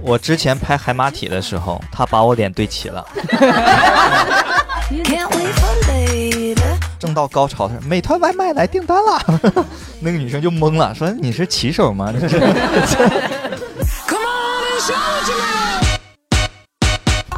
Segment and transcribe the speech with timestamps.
[0.00, 3.04] 我之前拍海马体的时候，他把我脸对齐了.
[6.98, 9.22] 正到高潮，他说美团外卖来订单了，
[10.00, 12.12] 那个女生就懵了，说你是骑手吗？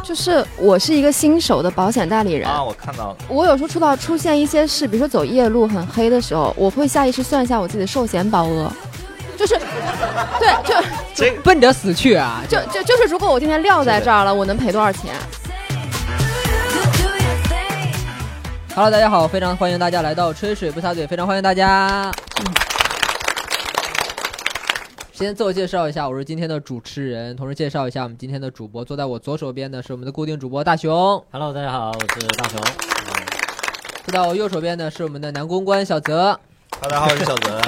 [0.03, 8.71] 就是我是一个新手的保险代理人，啊，我看到了，我有时候出到出现一些事，比如说走夜路很黑的时候，我会下意识算一下我自己的寿险保额，
[9.37, 9.55] 就是，
[10.39, 10.75] 对，就
[11.13, 12.41] 这个奔着死去啊！
[12.49, 15.13] 就就就是，如果我今天撂在这儿了，我能赔多少钱.
[18.73, 22.11] Hello，大家好，非常欢迎大家来到吹水不擦嘴，非常欢迎大家。
[25.13, 28.83] 先自我介绍一下，我是今天的主持人，同时介绍一下我们今天的主播。
[28.83, 30.91] 坐在我左手边的是我们的固定主播大熊
[31.31, 32.59] ，Hello，大家好，我是大熊。
[34.05, 36.39] 坐在我右手边的是我们的男公关小泽。
[36.81, 37.61] 大家好，我是小泽，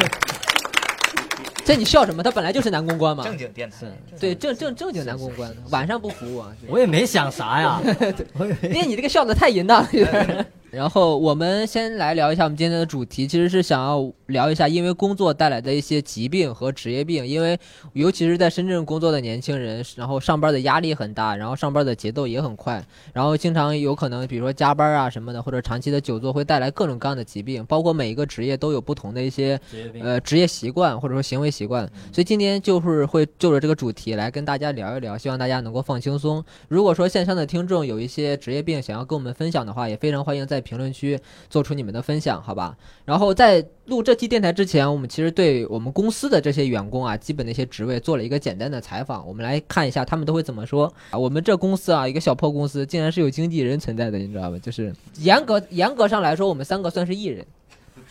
[1.69, 2.23] 这你笑什么？
[2.23, 3.23] 他本来就是男公关嘛。
[3.23, 3.85] 正经电台，
[4.19, 6.51] 对，正正正经男公关，晚上不服我啊。
[6.67, 7.79] 我也没想啥呀，
[8.63, 10.45] 因为你这个笑的太淫荡了有点。
[10.71, 17.25] 然后我们先来聊一下我们今天的主题，其实是想要聊一下因为工作带来的一些疾病和职业病。
[17.25, 17.57] 因为
[17.93, 29.91] 尤其是在深圳工作的年轻人，然后上班的压力很大，然后上班的节奏也很快，然后经常有可能比如说加班啊什么的，或者长期的久坐会带来各种各样的疾病，包括每一个职业都有不同的一些职。
[30.01, 36.43] 呃职业习惯或者说行为习惯，所以今天就是会就着这个主题来跟大家聊一聊，希望大家能够放轻松。
[36.67, 42.75] 如果说线上的听众有一些职业病想要跟我们分享的话，也非常欢迎在评论区做出你们的分享，好吧？
[43.05, 51.17] 然后在录这期电台之前，我们其实对我们公司的这些员工啊，基本的一些职位做了一个简单的采访，我们来看一下他们都会怎么说啊。
[51.17, 54.57] 我们这公司啊，一个小破公司，竟然是有经纪人存在的，你知道吧？
[54.59, 57.45] 就是严格严格上来说，我们三个算是艺人。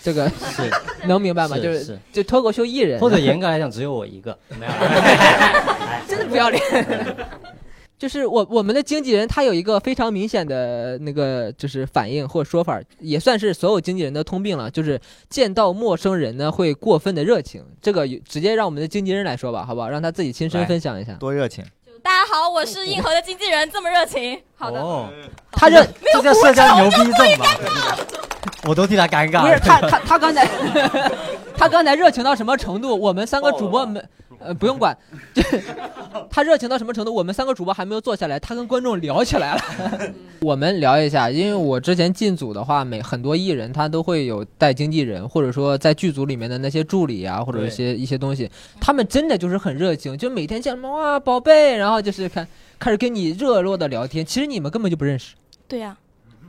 [0.01, 0.71] 这个是
[1.09, 1.57] 能明白吗？
[1.57, 4.39] 就是是就脱口秀艺人，或者严格来讲，只有我一个。
[4.61, 4.73] 没有，
[6.07, 6.63] 真的不要脸。
[7.99, 17.65] 就是我我们的经纪人，他有一个非常明显的那个就是反应或说法，也算是所有经纪人的通病了，就是见到陌生人呢会过分的热情。
[17.83, 19.89] 这个直接让我们的经纪人来说吧，好不好？
[19.89, 21.15] 让他自己亲身分享一下。
[21.15, 21.65] 多热情，
[22.01, 24.41] 大家好，我是硬核的经纪人，这么热情。
[24.55, 25.09] 好的，哦，
[25.51, 27.99] 他热这叫社交牛逼症吧？
[28.65, 29.43] 我都替他尴尬。
[29.43, 30.49] 不是他他他刚才
[31.57, 32.97] 他刚才热情到什么程度？
[32.97, 34.01] 我们三个主播没
[34.39, 34.97] 呃不用管，
[36.31, 37.13] 他热情到什么程度？
[37.15, 39.63] 我们三个主播还没有坐下来，他跟观众聊起来了。
[40.41, 48.51] 我们聊一下，因为我之前进组的话，每很多艺人他都会有带经纪人，或者说在剧组里面的那些助理啊，或者一些一些东西，
[48.81, 52.47] 他们真的就是很热情，就每天见什么哇宝贝，然后就是看
[52.79, 55.35] 开始跟你热络的聊天，其实你们根本就不认识。
[55.67, 55.97] 对呀、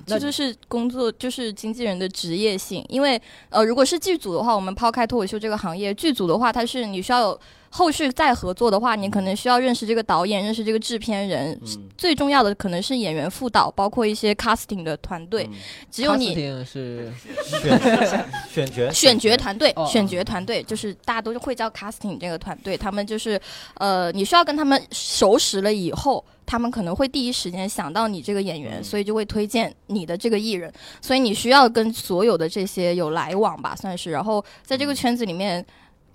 [0.06, 2.86] 那这就是工作，就是经纪人的职业性。
[2.88, 3.20] 因为
[3.50, 7.40] 呃，如果是剧组的话，我们抛开脱口秀这个行业，剧组的话，它是你需要有
[7.70, 11.60] 后续再合作的话，你可能需要认识这个导演，认识这个制片人。
[11.64, 15.44] 嗯最重要的可能是演员副导，包括一些 casting 的团队。
[15.52, 15.58] 嗯
[15.92, 17.12] 只有你 Casting 是
[17.62, 23.40] 选 选角选角团队哦，选角团队就是大家都会叫 casting 这个团队，他们就是
[23.76, 34.10] 呃，你需要跟他们熟识了以后，他们可能会第一时间想到你这个演员，嗯所以就会推荐你的这个艺人，所以你需要跟所有的这些有来往吧，算是。
[34.10, 35.66] 然后在这个圈子里面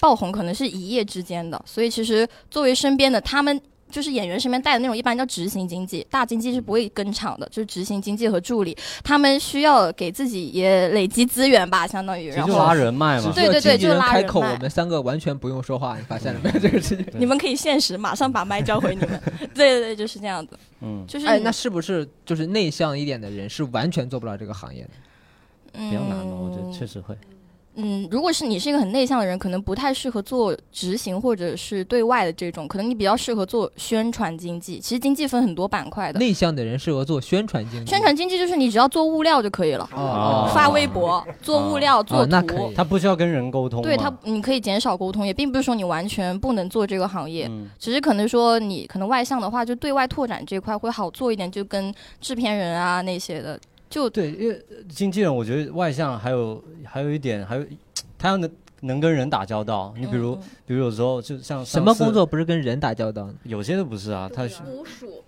[0.05, 3.59] 爆红，可能是一夜之间的，所以其实作为身边的他们。
[3.91, 12.29] 就是演员身边带的那种，一般叫执行经济，大经济是不会跟场的，就是执行经济和助理，他们需要给自己也累积资源吧，相当于。
[12.31, 13.31] 然后拉人脉嘛。
[13.33, 16.59] 对对对就拉人人开口，我们三个完全不用说话，你发现了没有？
[16.59, 17.07] 这个事情。
[17.17, 19.21] 你们可以现实马上把麦交回你们。
[19.55, 20.59] 对对对，就是这样子。
[20.81, 24.91] 嗯，哎，就是哎那是不是就是内向一点的人是完全做不了这个行业的？
[25.75, 27.17] 嗯比较难哦，我觉得确实会。
[27.77, 34.79] 嗯，如果是你是一个很内向的人，可能不太适合做执行或者是对外的这种，可能你比较适合做宣传经济。
[34.79, 37.91] 其实经济分很多板块的，内向的人适合做宣传经济。
[37.91, 42.23] 宣传经济就是你只要做物料就可以了，哦哦，发微博、做物料、做图。
[42.23, 43.83] 哦那可以他不需要跟人沟通。
[43.83, 53.59] 对他，你可以减少沟通，也并不是说你完全不能做这个行业，嗯，只是可能说你可能外向的话，就对外拓展这块会好做一点，就跟制片人啊那些的，
[53.95, 57.65] 就对，因为经纪人，我觉得外向还有还有一点，还有
[58.19, 58.51] 他要能
[58.81, 59.95] 能跟人打交道。
[59.97, 63.35] 你比如，嗯比如有时候就像什么工作不是跟人打交道呢？
[63.45, 65.23] 有些都不是啊，他是捕鼠，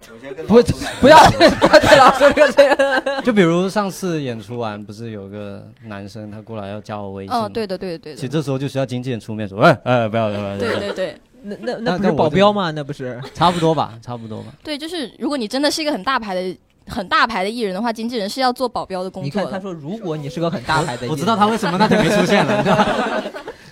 [0.48, 0.60] 不
[1.00, 3.22] 不要对老师这个这个。
[3.22, 12.72] 就比如上次演出完，不是有个男生他过来要加我微信，哦，对，的，对的，对的，其实这时候就需要经纪人出面说，哎哎，不要不要，不要对对对那那那不是保镖吗？
[12.72, 13.20] 那不是。
[13.32, 14.52] 差不多吧，差不多吧。
[14.64, 16.56] 对，就是如果你真的是一个很大牌的、
[16.88, 19.50] 很大牌的艺人的话，经纪人是要做保镖的工作的。
[19.50, 22.86] 看他说，如果你是个很大牌的艺人，我知道他为什么那天没出现了，你知道吗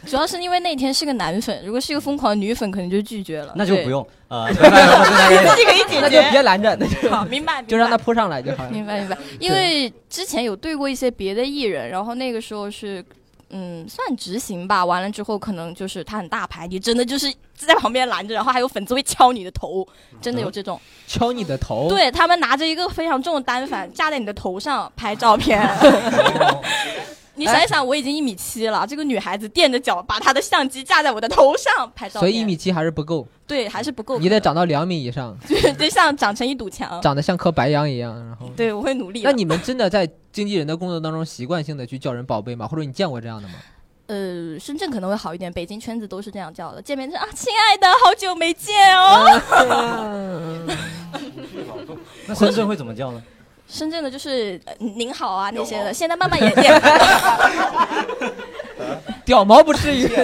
[0.07, 3.53] 主要是因为那天是个男粉，如果是一个疯狂的女粉，可能就拒绝了。
[3.57, 6.43] 那就不，用呃，拜拜了，我是大概自己可以解那就别决。
[6.43, 8.71] 拦着，那就好，明白，就让他扑上来就好了。
[8.71, 9.17] 明白明白。
[9.41, 13.05] 因为之前有对过一些别的艺人，然后那个时候是。
[13.51, 14.85] 嗯，算执行吧。
[14.85, 19.87] 完了之后，可能就是他很大牌，你真的就是在旁边拦着，然后还有粉丝会敲你的头，
[20.21, 20.81] 真的有这种。
[21.07, 25.61] 敲你的头，，对他们拿着一个非常重的单反架在你的头上拍照片。
[27.37, 37.01] 你想一想，我已经一米七了，这个女孩子垫着脚把她的相机架在我的头上拍照，所以一米七还是不够，对还是不够，你得长到两米以上， 对，就像长成一堵墙。
[37.03, 38.15] 长得像颗白杨一样。
[38.15, 39.23] 然后，对，我会努力。
[39.23, 42.69] 那你们真的在经纪人的工作当中习惯性的去叫人宝贝吗？
[42.69, 43.55] 或者你见过这样的吗？
[44.07, 46.83] 呃，深圳可能会好一点，北京圈子都是这样叫的。
[46.83, 50.67] 见面就是啊，亲爱的，好久没见哦。
[52.29, 53.23] 那深圳会怎么叫呢？
[53.69, 56.83] 深圳的就是、呃您好啊那些的，现在慢慢也也，
[59.25, 60.09] 屌毛不至于。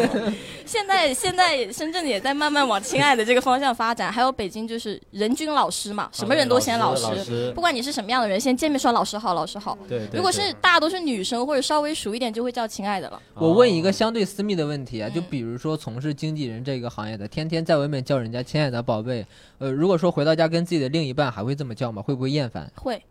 [0.70, 4.12] 现在现在深圳也在慢慢往亲爱的这个方向发展。
[4.12, 9.76] 还有北京就是人均老师嘛，什么人都嫌老师，老师不管你是什么样的人，先见面说老师好，老师好。
[9.88, 10.18] 对对。
[10.18, 13.20] 如果是大家都是女生或者稍微熟一点，就会叫亲爱的了。
[13.34, 19.26] 我问一个相对私密的问题啊，嗯就比如说从事经纪人这个行业的，天天在外面叫人家亲爱的宝贝，
[19.58, 22.00] 呃，如果说回到家跟自己的另一半还会这么叫吗？
[22.00, 22.70] 会不会厌烦？
[22.76, 23.02] 会，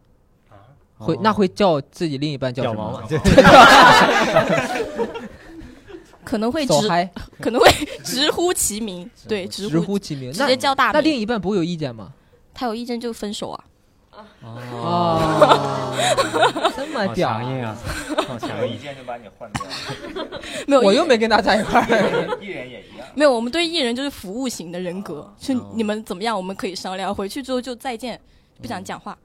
[1.00, 3.01] 会，那会叫自己另一半叫什么
[6.24, 7.10] 可能会直，走嗨，
[7.42, 7.72] 可能会
[8.04, 10.31] 直呼其名，对，直直呼呼其名。
[10.31, 10.94] 直接叫大名。
[10.94, 12.13] 那另一半不会有意见吗？
[12.54, 13.63] 他有意见就分手啊。
[14.44, 15.96] 哦，
[16.75, 17.75] 这么强硬啊！
[18.28, 18.78] 好强有意。
[18.78, 19.63] 见就把你换掉，
[20.68, 21.88] 没有，我又没跟他在一块儿。
[22.42, 23.07] 艺人也一样。
[23.16, 27.16] 没有，我们对艺人就是服务型的人格，就哦你们怎么样，我们可以商量。
[27.16, 28.19] 回去之后就再见，
[28.62, 29.18] 不想讲话，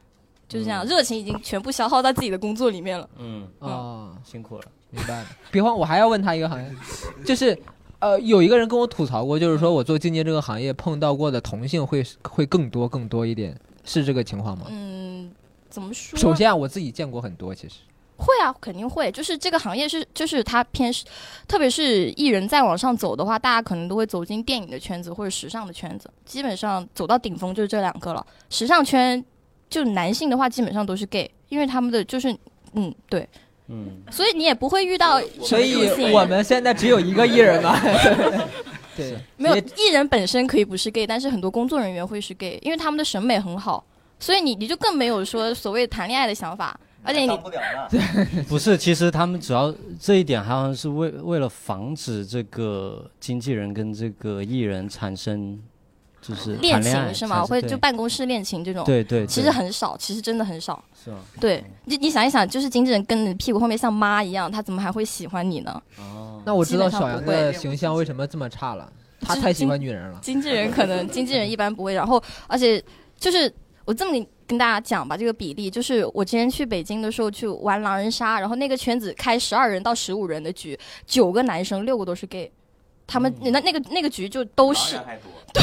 [0.48, 3.08] 就是这样，热情已经全部消耗到自己的工作里面了。
[3.18, 4.64] 嗯，哦，辛苦了。
[4.90, 5.26] 明白了。
[5.50, 6.70] 别慌，我还要问他一个行业，
[7.24, 7.58] 就是。
[8.00, 14.66] 呃，有一个人跟我吐槽过，就是说我做经纪这个行业碰到过的同性会会更多更多一点，是这个情况吗？
[14.68, 15.32] 嗯，
[15.70, 16.18] 怎么说？
[16.18, 17.76] 首先啊，我自己见过很多，其实
[18.18, 19.10] 会啊，肯定会。
[19.10, 20.92] 就是这个行业是，就是它偏，
[21.48, 26.10] 特别是艺人再往上走的话，大家可能都会走进电影的圈子或者时尚的圈子。
[26.26, 28.26] 基本上走到顶峰就是这两个了。
[28.50, 29.24] 时尚圈
[29.68, 32.34] 就男性的话，基本上都是 gay，因为他们的就是
[32.74, 33.28] 嗯对，
[33.68, 37.78] 嗯，所以你也不会遇到所以我们现在只有一个艺人嘛。
[38.96, 43.84] 对，没有艺人本身可以不是 gay，但是很多工作人员会是 gay，因为他们的审美很好，
[44.20, 47.88] 所以你你就更没有说所谓谈恋爱的想法，而且你当不了呢。
[48.48, 55.60] 不是，其实他们主要这一点好像是为为了防止这个经纪人跟这个艺人产生
[56.26, 57.44] 就是恋情是吗？
[57.44, 60.82] 会就办公室恋情这种，对对，其实很少，其实真的很少。
[61.04, 61.18] 是吗？
[61.38, 65.82] 对你，你想一想，就是经纪人跟你屁股后面像妈一样，他怎么还会喜欢你呢？
[65.98, 68.90] 哦，那我知道小杨的形象为什么这么差了，
[69.20, 70.18] 他太喜欢女人了。
[70.22, 72.82] 经纪人可能 经纪人一般不会，然后而且
[73.18, 73.52] 就是
[73.84, 82.50] 我这么跟跟大家讲吧，这个比例就是我之前去北京的时候去玩狼人杀，然后那个圈子开十二人到十五人的局，九个男生，六个都是 gay。
[83.06, 85.30] 他们那那个那个局就都是，还多，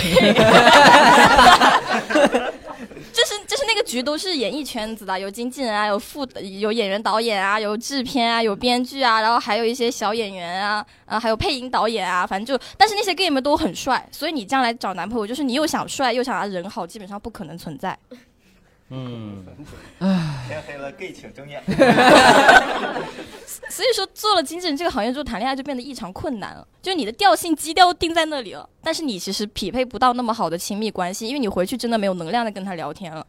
[3.12, 6.26] 就是就是那个局都是演艺圈子的，有经纪人啊，有副
[6.60, 17.98] 有演员导演啊，有制片啊，有编剧啊，然后还有一些小演员啊，啊还有配音导演啊，反正就，但是那些 gay 们都很帅，所以你将来找男朋友，就是你又想帅又想他人好，基本上不可能存在。
[18.92, 19.46] 嗯，
[20.48, 21.64] 天黑了，gay 请睁眼。
[23.70, 33.26] 所以说做了经纪人这个行业之后，谈恋爱就变得异常困难了，就你的调性基调定在那里了，但是你其实匹配不到那么好的亲密关系，因为你回去真的没有能量再跟他聊天了。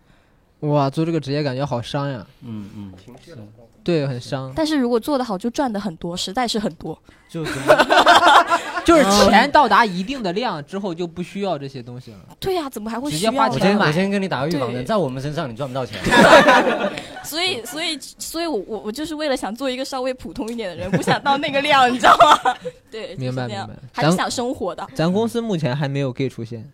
[0.63, 2.27] 哇，做这个职业感觉好伤呀。
[2.43, 2.93] 嗯嗯，
[3.85, 6.97] 对，很伤，但是如果做得好，就赚的很多，实在是很多。
[7.29, 7.75] 就怎么
[8.85, 12.19] 就是钱到达一定的量之后就不需要这些东西了。
[12.39, 15.99] 对呀、怎么还会直需要花钱我先跟你打个预防针，在我们身上你赚不到钱。
[17.25, 22.55] 所以，所以，所以我我我就是为了想做一个稍微普通一点的人，不想到那个量，你知道吗？
[22.91, 24.87] 对，明白就是明白还是想生活的。
[24.95, 26.71] 咱公司目前还没有 gay 出现，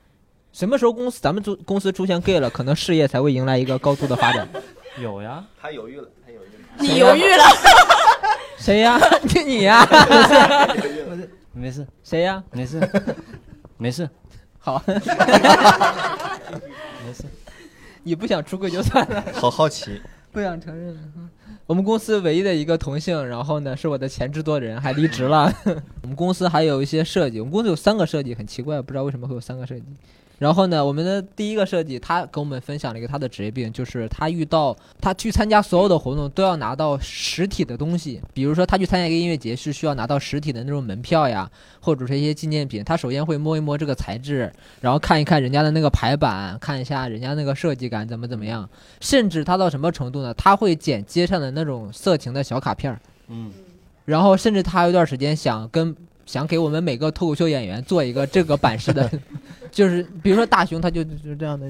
[0.58, 4.48] 什么时候公司咱们公公司出现 gay 了，可能事业才会迎来一个高度的发展。
[5.00, 6.60] 有呀，他犹豫了，他犹豫了。
[6.80, 7.44] 你犹豫了，
[8.58, 8.98] 谁呀？
[9.28, 9.86] 就 你呀？
[11.52, 12.42] 没事谁呀？
[12.50, 12.90] 没事
[13.76, 14.10] 没事
[14.58, 14.98] 好，没
[17.14, 17.22] 事，
[18.02, 21.00] 你不想出柜就算了，好好奇，不想承认了。
[21.66, 25.54] 我们公司唯一的一个同性，然后呢是我的前制作人，还离职了。
[26.02, 29.84] 我们公司还有一些设计，我们公司有三个设计，很奇怪，不知道为什么会有三个设计。
[30.38, 42.85] 然后呢，我们的第一个设计，他跟我们分享了一个他的职业病，就是他遇到他去参加所有的活动都要拿到实体的东西，比如说他去参加一个音乐节是需要拿到实体的那种门票呀，或者是一些纪念品。
[42.85, 48.68] 他首先会摸一摸这个材质，然后看一看人家的那个排版，看一下人家那个设计感怎么怎么样，
[49.00, 50.33] 甚至他到什么程度呢？
[50.35, 53.50] 他会剪街上的那种色情的小卡片儿，嗯，
[54.04, 55.97] 然后甚至他有一段时间想跟
[56.28, 59.11] 想给我们每个脱口秀演员做一个这个版式的，
[59.73, 61.66] 就是比如说大熊他就就这样的，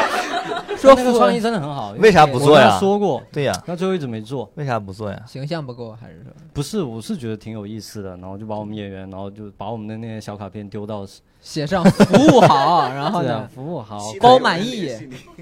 [0.76, 1.92] 说服那个创意真的很好。
[1.98, 2.78] 为啥不做呀？
[2.78, 4.48] 说过，对呀，他最后一直没做。
[4.56, 5.18] 为啥不做呀？
[5.26, 6.30] 形象不够还是说？
[6.52, 11.06] 不是，我是觉得挺有意思的，然后就把我们演员，然后就把我们的那些小卡片丢到，
[11.40, 14.90] 写上服务好， 然后呢，服务好，包满意，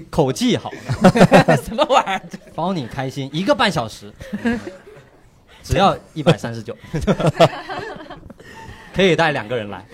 [0.09, 0.71] 口技好，
[1.65, 2.21] 什么玩意儿？
[2.55, 4.09] 包你开心一个半小时，
[5.63, 6.73] 只要一百三十九，
[8.97, 9.85] 可以带两个人来。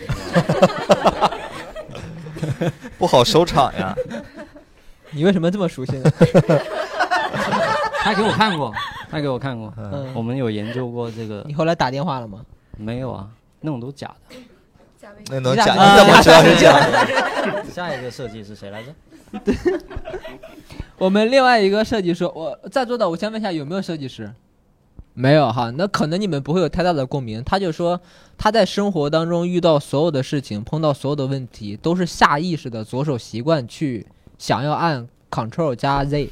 [2.97, 3.93] 不好收场呀。
[5.11, 6.09] 你为什么这么熟悉呢？
[7.99, 8.73] 他给我看过，
[9.11, 12.45] 他给我看过，嗯我们有研究过这个你，后来打电话了吗？
[12.77, 13.27] 没有啊，
[13.59, 14.37] 那种都假的。
[15.27, 15.63] 那能假？
[15.65, 17.65] 你咋你怎么知道是假的？
[17.69, 18.93] 下一个设计是谁来着？
[20.97, 24.31] 我们另外一个设计师，我在座的，我先问一下有没有设计师？
[25.13, 27.43] 没有哈，那可能你们不会有太大的共鸣。
[27.43, 27.99] 他就说
[28.37, 34.05] 他在生活当中遇到所有的事情，碰到所有的问题，都是下意识的左手习惯去
[34.37, 36.29] 想要按 Ctrl 加 Z，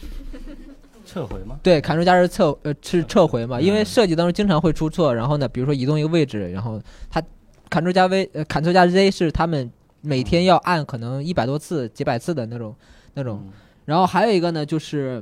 [1.06, 1.60] 撤回吗？
[1.62, 7.22] 对，Ctrl 加是撤呃是撤回嘛，因为设计当中经常会出错，然后呢，比如说移动一个位置，然后他
[7.70, 9.72] Ctrl 加 V 呃 Ctrl 加 Z 是他们
[10.02, 12.76] 每天要按可能一百多次、几百次的那种
[13.14, 13.42] 那种。
[13.46, 13.52] 嗯
[13.84, 15.22] 然后还有一个呢，就是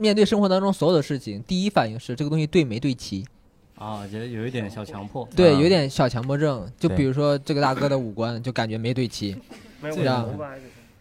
[0.00, 3.24] 面对生活当中所有的事情，第一反应是这个东西对没对齐。
[3.76, 5.28] 啊，觉得有一点小强迫。
[5.36, 6.66] 对，啊有点小强迫症。
[6.78, 9.36] 就比如说这个大哥的五官，就感觉没对齐。
[9.82, 10.28] 这样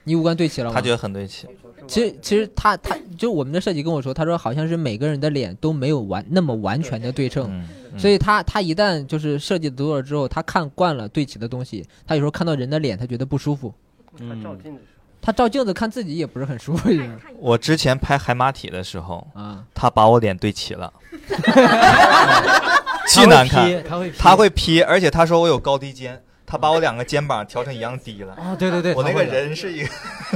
[0.03, 0.75] 你五官对齐了吗？
[0.75, 1.48] 他觉得很对齐。
[1.88, 7.65] 其实其实他他就我们的设计跟我说，他说好像是每个人的脸都没有完那么完全的对称。
[7.98, 13.74] 所以他他一旦就是设计多了之后，他看惯了对齐的东西，他有时候看到人的脸，他觉得不舒服。
[14.18, 14.82] 他照嗯，镜子
[15.22, 16.90] 他照镜子看自己也不是很舒服
[17.38, 19.64] 我之前拍海马体的时候，啊。
[19.74, 20.92] 他把我脸对齐了，
[23.08, 23.84] 巨难看。
[23.84, 28.36] 他会 P，他会 P，而且他说我有高低肩，他把我两个肩膀调成一样低了。
[28.38, 29.90] 哦，对对对，我那个人是一个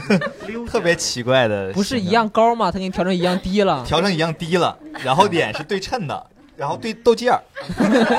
[0.70, 2.72] 特别奇怪的，不是一样，高吗？
[2.72, 3.84] 他给你调成一样低了。
[3.86, 7.42] 调成一样低了，然后脸是对称的，然后对斗鸡眼儿。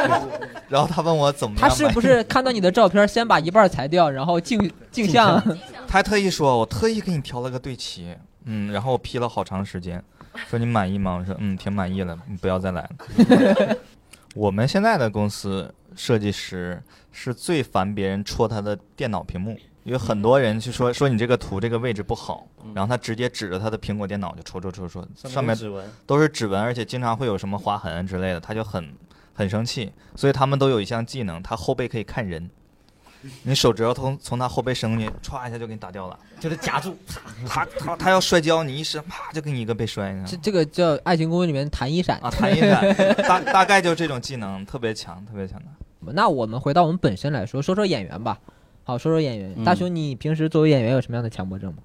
[0.69, 5.41] 然后他问我怎么样买他是不是看到你的照片，先把一半裁掉，然后镜镜像？
[5.87, 10.03] 他还特意说，我特意给你调了个对齐，嗯，然后我 P 了好长时间，
[10.49, 11.19] 说你满意吗？
[11.21, 13.77] 我说嗯，挺满意了，你不要再来了。
[14.35, 28.95] 我们现在的公司设计师是最烦别人戳他的电脑屏幕，因为很多人去说说你这个图这个位置不好，然后他直接指着他的苹果电脑就戳戳戳戳，上面指纹，都是指纹，而且经常会有什么划痕之类的，他就很
[29.35, 29.93] 很生气。
[30.17, 32.49] 所以他们都有一项技能，他后背可以看人，
[33.45, 36.19] 你手指头从从他后背伸进去，歘一下就给你打掉了。
[36.41, 36.97] 就是夹住。
[37.47, 40.13] 他他他要摔跤，你一伸，啪就给你一个被摔。
[40.15, 42.19] 你看这这个叫《爱情公寓》里面弹一闪。
[42.21, 42.95] 啊， 弹一闪，
[43.29, 45.67] 大大概就这种技能特别强，特别强的。
[46.15, 48.39] 那我们回到我们本身来说，说说演员吧。
[48.85, 49.55] 好，说说演员。
[49.57, 51.79] 嗯大雄，你平时作为演员有什么样的强迫症吗？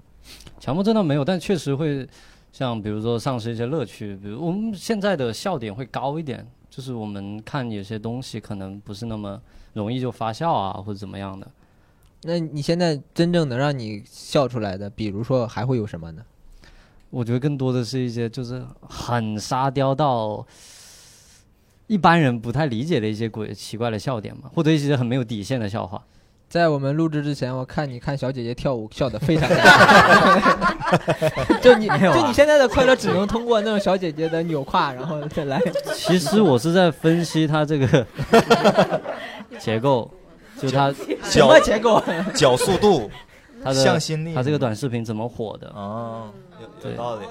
[0.60, 2.06] 强迫症倒没有，但确实会
[2.52, 9.40] 像比如说丧失一些乐趣，比如我们现在的笑点会高一点，就是我们看有些东西可能不是那么
[9.72, 11.50] 容易就发笑啊，或者怎么样的。
[12.22, 16.22] 那你现在真正能让你笑出来的，比如说还会有什么呢？
[17.08, 20.46] 我觉得更多的是一些就是很沙雕到
[21.86, 26.04] 一般人不太理解的一些鬼奇怪的笑点嘛，或者一些很没有底线的笑话。
[26.50, 29.54] 在我们录制之前，我看你看小姐姐跳舞笑得非常开
[31.46, 35.62] 心， 就你啊就你现在的快乐只能通过那种小姐姐的扭胯，然后再来。
[35.94, 38.04] 其实我是在分析她这个
[39.60, 40.10] 结构，
[40.60, 40.92] 就她
[41.22, 42.02] 什么结构？
[42.34, 43.08] 角速度、
[43.62, 46.32] 它向的心力，它这个短视频怎么火的，哦，
[46.84, 47.22] 有有道理。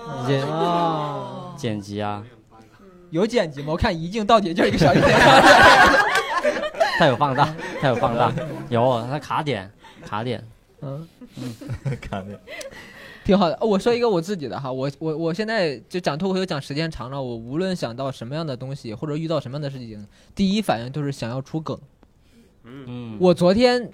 [1.57, 2.23] 剪辑啊，
[3.09, 3.73] 有剪辑吗？
[3.73, 5.13] 我看一镜到底就是一个小姐姐。
[6.99, 8.29] 它有放大，它有放大，
[8.67, 9.71] 有它卡点
[10.05, 10.43] 卡点，
[10.81, 11.07] 嗯，
[12.01, 12.37] 卡点
[13.23, 13.55] 挺好的。
[13.61, 21.79] 哦我说一个我自己的哈，我我我现在就讲脱口秀讲时间长了，我无论想到什么样的东西或者遇到什么样的事情，第一反应就是想要出梗。
[22.65, 23.89] 嗯，我昨天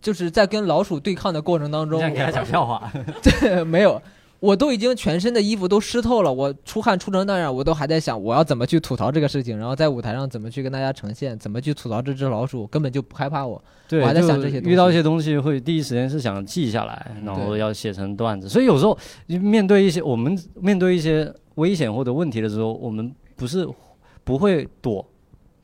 [0.00, 2.92] 就是在跟老鼠对抗的过程当中你，给他讲笑话，
[3.64, 4.02] 没有，
[4.40, 13.62] 我都已经全身的衣服都湿透了，我出汗出成那样，我都还在想我要怎么去吐槽这个事情，然后在舞台上怎么去跟大家呈现，怎么去吐槽这只老鼠，根本就不害怕我。
[13.86, 18.48] 对，我还在就想这些东西遇到一些东西会第一时间是想记下来，然后要写成段子。
[18.48, 23.68] 所以有时候面对一些我们面对一些危险或者问题的时候，我们不是
[24.24, 25.06] 不会躲，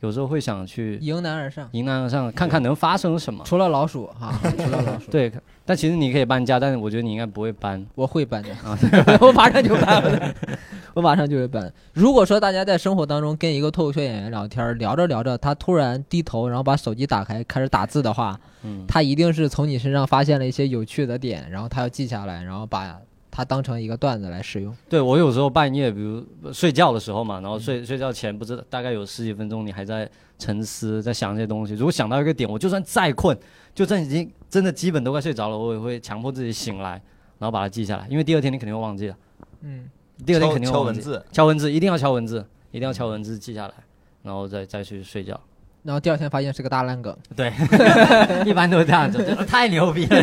[0.01, 3.43] 有时候会想去迎难而上，迎难而上，看看能发生什么。
[3.45, 5.33] 除了老鼠哈， 除了老鼠，对，
[5.65, 7.85] 但其实你可以搬家，但是我觉得你应该不会搬。
[7.95, 8.79] 我会搬的啊，
[9.21, 10.35] 我马上就搬了，
[10.93, 11.73] 我马上就会搬。
[11.95, 22.97] 如果说大家在生活当中跟一个脱口秀演员聊天，聊着聊着，他突然低头，然后把手机打开开始打字的话，嗯，他一定是从你身上发现了一些有趣的点，然后他要记下来，然后把
[23.37, 24.75] 它当成一个段子来使用。
[24.89, 26.25] 对我有时候半夜，比如
[26.55, 31.75] 睡觉的时候嘛，然后睡睡觉前不是大概有十几分钟，你还在沉思，在想这些东西。
[31.75, 33.37] 如果想到一个点，我就算再困，
[33.75, 36.93] 就算已经真的基本都快睡着了，我也会强迫自己醒来，
[37.39, 39.17] 然后把它记下来，因为第二天你肯定会忘记的。
[39.61, 39.91] 嗯，
[40.25, 41.03] 第二天肯定会忘记。
[41.03, 43.75] 敲文字，敲文字一定要敲文字，一定要敲文字记下来，
[44.23, 45.39] 然后再再去睡觉。
[45.87, 47.53] 然后第二天发现是个大烂梗，对，
[48.45, 50.23] 一般都是这样子， 太牛逼了。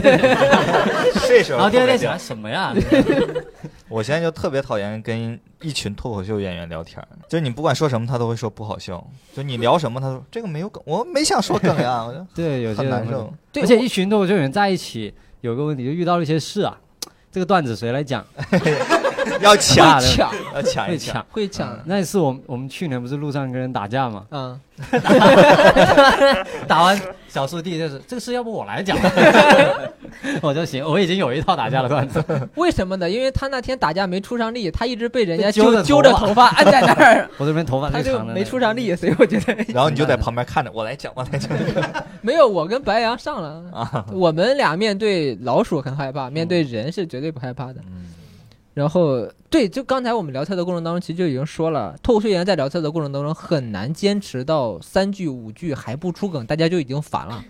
[1.27, 2.73] 这时候然后第二天特别想什么呀？
[3.87, 9.01] 我现在就特别讨厌跟一群脱口秀演员聊天儿，就你不管说什么，他都会说不好笑。
[9.33, 13.33] 就你聊什么，他说这个没有梗，我没想说梗呀，我就对，有些难受。
[13.51, 16.77] 对而且一群脱口秀演员在一起，有个问题就遇到了一些事啊。
[17.31, 18.25] 这个段子谁来讲？
[19.41, 21.13] 要抢会，抢要抢会一抢。
[21.13, 21.25] 抢。
[21.31, 24.59] 会抢，那一次我们我们去年不是路上跟人打架嘛，嗯，
[26.67, 28.97] 打完小师弟就是这个事要不我来讲，
[30.41, 32.23] 我就行，我已经有一套打架的段子，
[32.55, 33.09] 为什么呢？
[33.09, 41.49] 因为他那天打架没出上力，他一直被人家被揪着揪着头发头发按在那儿，我这边头发他就长的没出上力，所以我觉得然后你就在旁边看着，我来讲，我来讲。
[42.21, 42.43] 没有。
[42.53, 47.75] 我跟白羊上了，啊，我们俩面对老鼠很害怕，面对人是绝对不害怕的。
[47.87, 48.03] 嗯
[48.73, 57.43] 然后，对，就刚才我们聊天的过程当中，其实就已经说了，脱口秀演员在聊天的过程当中很难坚持到三句五句还不出梗，大家就已经烦了。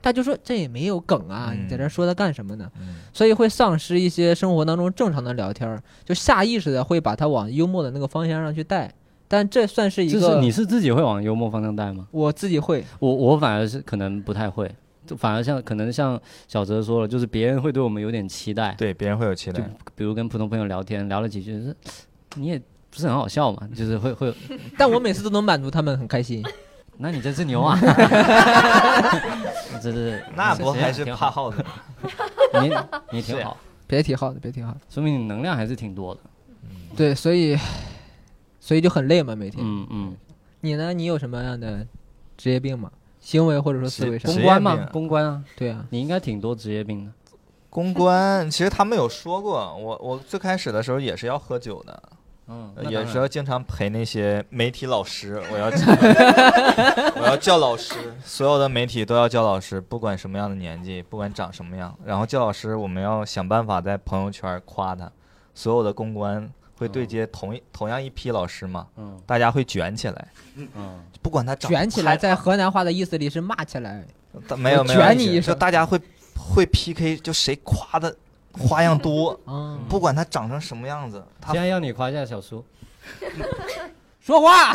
[0.00, 2.70] 他就说这也没有梗啊，嗯你在这说它干什么呢？
[2.80, 8.92] 嗯所以会丧失一些生活当中正常的聊天儿，就下意识的会把它往幽默的那个方向上去带。
[9.26, 12.06] 但这算是一个，就是你是自己会往幽默方向带吗？
[12.10, 14.70] 我自己会，我我反而是可能不太会，
[15.08, 19.70] 就反而像可能像小泽说了，就是别人会对我们有点期待，对，别人会有期就待。
[19.96, 21.74] 比如跟普通朋友聊天，聊了几句，是
[22.34, 22.58] 你也
[22.90, 24.34] 不是很好笑嘛，就是会会有，
[24.76, 26.44] 但我每次都能满足他们很开心。
[27.00, 27.78] 那你真是牛啊！
[29.80, 31.64] 真是，那不还是挺好，怕耗子？
[32.60, 32.74] 你
[33.12, 34.80] 你挺好，别提好的，别提好的。
[34.90, 36.20] 说明你能量还是挺多的。
[36.96, 37.56] 对，所以，
[38.58, 39.64] 所以就很累嘛，每天。
[39.64, 40.16] 嗯嗯，
[40.60, 40.92] 你呢？
[40.92, 41.86] 你有什么样的
[42.36, 42.90] 职业病吗？
[43.28, 44.32] 行为或者说思维上？
[44.32, 47.12] 公关嘛，公关啊，对啊，你应该挺多职业病的。
[47.68, 52.02] 公关其实他们有说过，我我最开始的时候也是要喝酒的，
[52.46, 55.66] 嗯呃也是要经常陪那些媒体老师， 我要
[57.20, 65.12] 我要叫老师，所有的媒体都要叫老师，不管什么样的年纪，不管长什么样，然后叫老师，我们要想办法在朋友圈夸他，
[65.54, 69.20] 所有的公关会对接同一、同样一批老师嘛，嗯。
[69.26, 74.04] 大家会卷起来，嗯，不管他长卷起来，在河南话的意思里是骂起来。
[74.56, 75.58] 没有没有就卷你一声。
[75.58, 76.00] 大家会
[76.36, 78.14] 会 PK，就谁夸的
[78.52, 82.64] 花样多，嗯，不管他长成什么样子，他现在要你夸一下小叔，
[84.20, 84.74] 说话，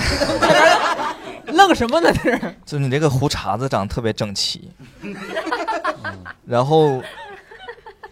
[1.48, 2.12] 愣什么呢？
[2.14, 2.56] 这是。
[2.66, 4.72] 就你这个胡茬子长得特别整齐，
[6.46, 7.02] 然后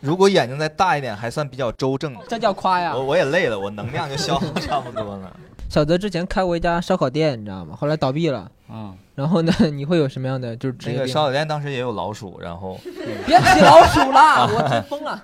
[0.02, 2.16] 如果眼睛再大一点，还算比较周正。
[2.28, 3.04] 这叫夸呀我。
[3.04, 5.36] 我也累了，我能量就消耗差不多了。
[5.70, 7.76] 小泽之前开过一家烧烤店，你知道吗？
[7.80, 8.52] 后来倒闭了。
[8.70, 11.02] 嗯，然后呢， 你会有什么样的就是职业那？
[11.04, 12.78] 个烧烤店当时也有老鼠，然后
[13.26, 15.24] 别提老鼠了， 我真疯了。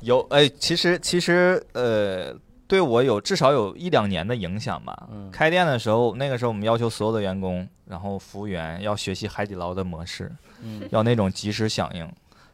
[0.00, 2.34] 有哎，其实其实呃，
[2.66, 5.08] 对我有至少有一两年的影响吧。
[5.10, 10.30] 嗯开店的时候，那个时候我们要求所有的员工，然后服务员要学习海底捞的模式，
[10.62, 12.10] 嗯要那种及时响应，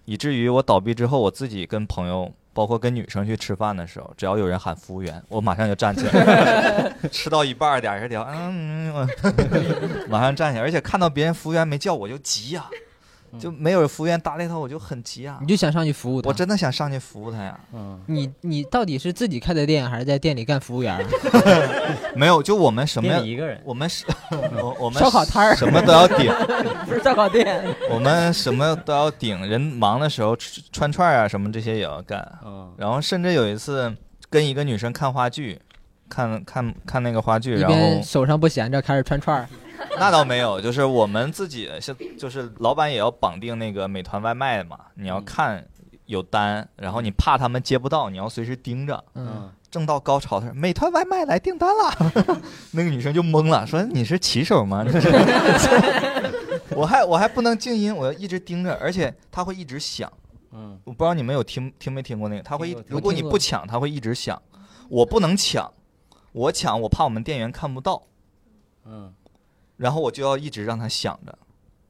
[0.07, 12.65] 以至于我倒闭之后，我自己跟朋友，包括跟女生去吃饭的时候，只要有人喊服务员，我马上就站起来， 吃到一半儿点儿是点儿，嗯，嗯马上站起来，而且看到别人服务员没叫我就急呀、
[13.39, 16.29] 就没有服务员搭理他，我就很急啊、你就想上去服务他。
[16.29, 21.05] 我真的想上去服务他呀，嗯，你你到底是自己开的店，还是在店里干服务员？
[22.17, 24.05] 没有，就我们什么店一个人，我们是，
[24.63, 26.33] 我我们烧烤摊儿什么都要顶，
[26.87, 27.65] 不是烧烤店。
[27.91, 29.47] 我们什么都要顶。
[29.47, 32.27] 人忙的时候吃串串啊什么这些也要干。
[32.45, 33.95] 嗯然后甚至有一次
[34.29, 35.61] 跟一个女生看话剧，
[36.09, 39.49] 看看看那个话剧，然后手上不闲着，开始串串儿。
[39.99, 45.67] 那倒没有，就是我们自己是就是老板也要绑定那个美团外卖嘛，你要看
[46.07, 49.03] 有单，然后你怕他们接不到，你要随时盯着。
[49.15, 52.13] 嗯，嗯，正到高潮的时候，美团外卖来订单了，
[52.73, 54.85] 那个女生就懵了，说你是骑手吗？
[56.71, 60.13] 我还我还不能静音，我要一直盯着，而且它会一直响。
[60.53, 64.41] 嗯，我不知道你们有听听没听过那个，它会一如果你不抢，它会一直响。
[64.89, 65.73] 我不能抢，
[66.33, 68.03] 我抢我怕我们店员看不到，
[68.85, 69.13] 嗯，
[69.77, 71.37] 然后我就要一直让它响着。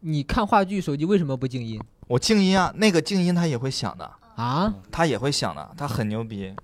[0.00, 4.72] 你看话剧手机为什么不静音我静音啊，那个静音它也会响的，啊？
[4.90, 6.54] 它也会响的，它很牛逼，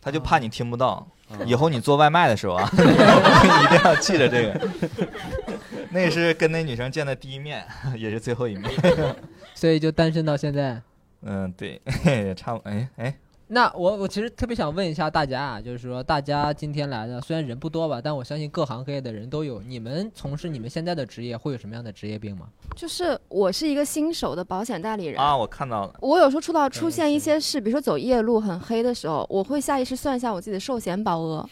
[0.00, 1.06] 它就怕你听不到。
[1.28, 4.68] 嗯以后你做外卖的时候啊， 一定要记着这个。
[5.90, 7.66] 那是跟那女生见的第一面，
[7.98, 8.70] 也是最后一面。
[9.52, 10.80] 所以就单身到现在。
[11.22, 19.62] 嗯，对， 也差不，哎哎，那我我其实特别想问一下大家啊，就是说大家今天来的虽然人不多吧，但我相信各行各业的人都有。
[19.62, 22.46] 你们从事你们现在的职业会有什么样的职业病吗？
[22.74, 25.20] 就是我是一个新手的保险代理人。
[25.20, 31.48] 啊，我看到了，我有时候出到出现一些事，比如说走夜路很黑的时候，我会下意识算一下我自己的寿险保额，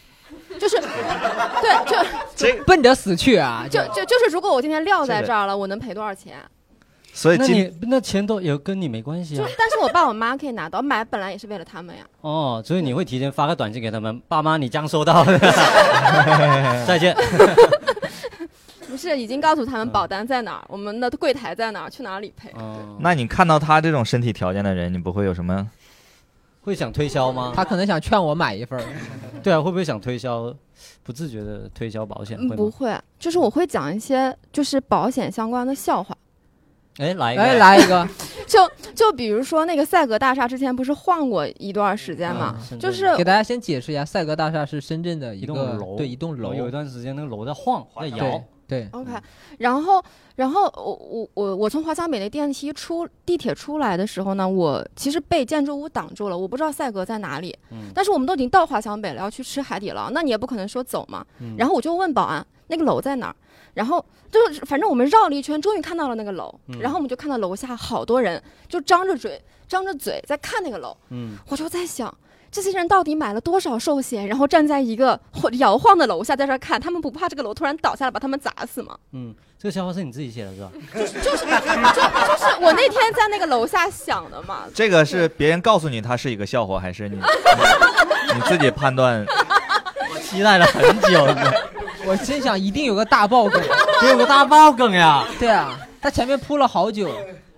[0.59, 0.75] 就是，
[1.61, 3.65] 对，就这奔着死去啊！
[3.71, 6.37] 就就就是，如果我今天撂在这儿了，我能赔多少钱？
[7.15, 9.45] 那所以今你那钱都也跟你没关系啊。
[9.45, 12.03] 就但是我爸我妈可以拿到，买本来也是为了他们呀。
[12.21, 15.23] 哦，所以你会提前发个短信给他们，爸妈你将收到，
[16.85, 17.15] 再见。
[18.87, 22.49] 不是已经告诉他们保单在哪儿，我们的柜台在哪儿，去哪儿理赔？
[22.55, 25.69] 哦，那你看到他这种身体条件的人，你不会有什么？
[26.61, 27.51] 会想推销吗？
[27.55, 28.85] 他可能想劝我买一份儿。
[29.43, 30.53] 对啊，会不会想推销？
[31.03, 32.55] 不自觉的推销保险嗯，会吗？
[32.55, 36.15] 不会，就是我会讲一些就是保险相关的笑话。
[36.97, 38.07] 哎，来一个，哎，来一个，
[38.47, 38.59] 就
[38.93, 45.95] 就比如说那个赛格大厦之前不是晃过一段时间嘛，嗯就是给大家先解释一下，赛格大厦是深圳的一一栋楼。
[45.97, 48.17] 对一栋楼，有一段时间那个楼在晃，在摇。
[48.17, 49.11] 对，对，OK，
[49.59, 50.03] 然后，
[50.37, 57.55] 然后我我我我从华强北那电梯出地铁出来的时候呢，我其实被建筑物挡住了，我不知道赛格在哪里。
[57.71, 57.91] 嗯。
[57.93, 61.23] 但是我们都已经到华强北了，要去吃海底捞，那你也不可能说走嘛。
[61.39, 61.55] 嗯。
[61.57, 63.35] 然后我就问保安那个楼在哪儿，
[63.73, 72.15] 然后就是反正我们绕了一圈，终于看到了那个楼，嗯然后我们就看到楼下好多人就张着嘴张着嘴在看那个楼，嗯，我就在想。
[72.51, 75.19] 这些人到底买了多少寿险，然后站在一个
[75.59, 78.97] 摇晃的楼下在这儿看，他们不怕这个楼突然倒下来把他们砸死吗？
[79.11, 80.71] 嗯，这个笑话是你自己写的是吧？
[80.93, 84.63] 就是就是就就是我那天在那个楼下想的嘛。
[84.73, 87.17] 这个是别人告诉你它是一个笑话，还是你
[88.33, 89.25] 你自己判断？
[90.13, 91.25] 我期待了很久，
[92.07, 93.61] 我心想一定有个大爆梗。
[94.01, 95.25] 得有个大爆梗呀！
[95.39, 97.09] 对啊，他前面铺了好久，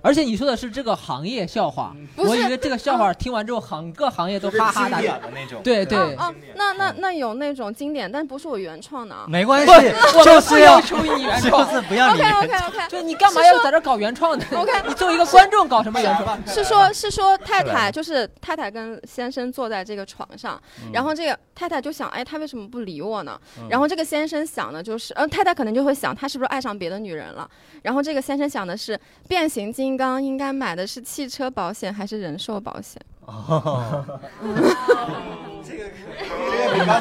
[0.08, 5.18] 而且你说的是这个行业笑话，我以为这个笑话听完之后，行各行业都哈哈大笑。
[5.18, 5.62] 的那种。
[5.62, 9.26] 对对，哦，那那那有那种经典，但不是我原创的啊。
[9.28, 16.40] 没关系，我们不就是要要求你原就，是不要你 OK OK OK，就你干嘛要在这搞原创呢 OK 你作为一个观众搞什么原创？
[16.48, 20.58] 是说，是说太太就是太太跟先生坐在这个床上，
[20.94, 23.38] 然后这个太太就想，哎，他为什么不理我呢？
[23.70, 27.50] 然后这个先生想的就是，呃，太太可能就会想，他是不是爱上别的女人了？
[27.82, 33.02] 然后这个先生想的是，变形金刚应该买的是汽车保险还是人寿保险？
[33.26, 34.06] 哦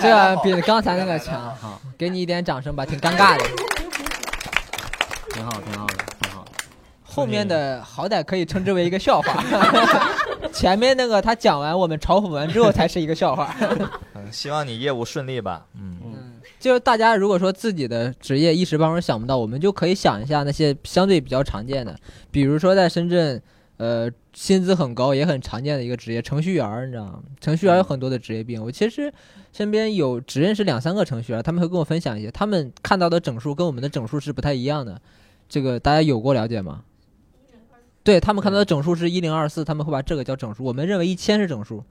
[0.00, 3.44] 这个比刚才那个强，好，给你一点掌声吧，挺尴尬的。
[5.32, 6.50] 挺好，挺好的，挺好的。
[7.04, 9.44] 后面的好歹可以称之为一个笑话，
[10.52, 13.54] 前面那个他讲完，我们嘲讽完之后才是一个笑话。
[14.14, 15.64] 嗯，希望你业务顺利吧。
[15.74, 16.25] 嗯，
[16.66, 21.96] 就是大家如果说自己的职业一时半会儿想不到，我们就可以想一下那些相对比较常见的，
[22.32, 23.40] 比如说在深圳，
[23.76, 27.22] 呃，薪资很高也很常见的一个职业，程序员儿，你知道吗？
[27.40, 28.60] 程序员有很多的职业病。
[28.60, 29.14] 我其实
[29.52, 35.00] 身边有只认识两三个程序员，他们会跟我分享一些，他们看到的整数跟我们的整数是不太一样的。
[35.48, 36.82] 这个大家有过了解吗？
[38.02, 40.64] 对他们看到的整数是一零二四，他们会把这个叫整数。
[40.64, 41.84] 我们认为一千是整数，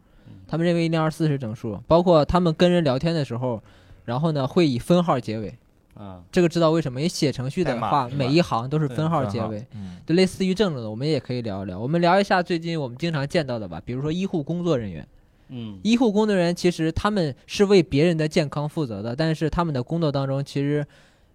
[0.50, 1.82] 他们认为一零二四是整数。
[1.88, 3.64] 包括他们跟人聊天的时候，
[4.06, 5.54] 然后呢会以分号结尾。
[5.96, 7.00] 啊，这个知道为什么？
[7.00, 11.80] 因为写程序的话，每一行都是分号结尾，嗯，就类似于这种的，我们也可以聊一聊。
[11.80, 15.08] 我们聊一下最近我们经常见到的吧，比如说医护工作人员。
[15.48, 20.86] 嗯，医护工作人员其实他们是为别人的健康负责的，但是他们的工作当中其实，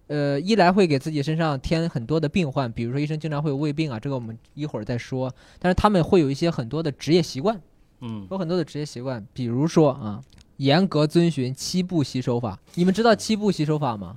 [0.07, 5.33] 呃，一来会给自己身上添很多的病患，比如说医生经常会有胃病啊，这个我们一会儿再说。
[5.57, 7.59] 但是他们会有一些很多的职业习惯，
[8.01, 10.21] 嗯，有很多的职业习惯，比如说啊，
[10.61, 12.57] 严格遵循七步洗手法。
[12.75, 14.15] 你们知道七步洗手法吗？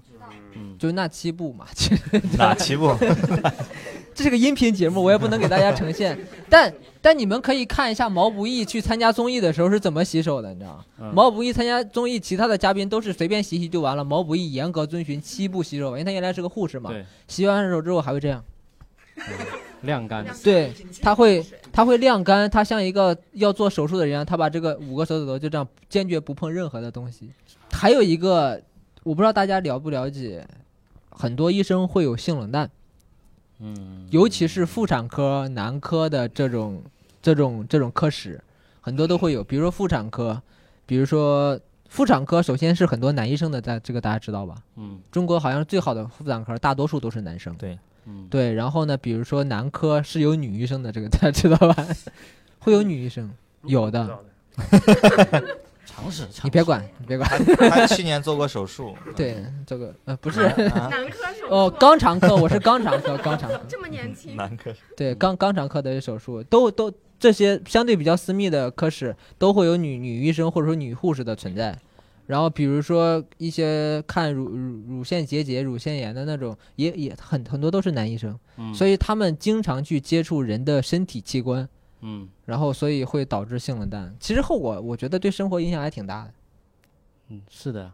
[0.57, 2.94] 嗯，就那七步嘛，其 实哪七步？
[4.14, 6.16] 这是个音频节目，我也不能给大家呈现。
[6.48, 10.85] 但但你们可以看一下毛不易去参加综艺的时候是怎么洗手的，你知道吗？
[11.00, 16.90] 嗯毛不易参加综艺，其他的嘉宾都是随便洗洗就完了，毛不易严格遵循七步洗手法，因为他原来是个护士嘛。
[16.90, 18.44] 对，洗完手之后还会这样，
[19.80, 21.44] 晾干，对，他会
[21.75, 27.29] 它会晾干，它像一个要做手术的人一样，他把这个五个手指头就这样坚决不碰任何的东西。
[27.73, 28.63] 还有一个，
[29.03, 30.47] 我不知道大家了不了解，
[31.11, 32.71] 很多医生会有性冷淡，
[33.59, 36.81] 嗯，尤其是妇产科、男科的这种
[37.21, 38.41] 这种这种科室，
[38.81, 39.43] 很多都会有。
[39.43, 40.41] 比如说妇产科，
[40.87, 41.59] 比如说
[41.89, 44.55] 妇产科，首先是很多男医生的，在这个大家知道吧？
[44.77, 47.53] 嗯中国好像最好的妇产科，大多数都是男生。
[47.57, 51.87] 对，嗯，对，然后呢，比如说男科是有女医生的，这个大家知道吧？
[52.61, 53.31] 会有女医生，
[53.64, 54.19] 有的，
[55.87, 57.31] 常识，你别管，你别管。
[57.71, 63.61] 他去年做过手术， 对，这个呃不是啊男科手术哦，肛肠科，我是肛肠科，肛肠科。
[63.69, 71.77] 这么年轻，男科对，肛肛肠科的手术都都这些相对比较私密的科室都会有女女医生或者说女护士的存在。
[72.27, 81.69] 然后比如说一些看乳乳乳腺结节、乳腺炎的那种，也也很很多都是男医生，嗯所以他们经常去接触人的身体器官，
[82.01, 84.15] 嗯然后所以会导致性冷淡。
[84.19, 86.31] 其实后果我觉得对生活影响还挺大的。
[87.31, 87.91] 嗯，是的，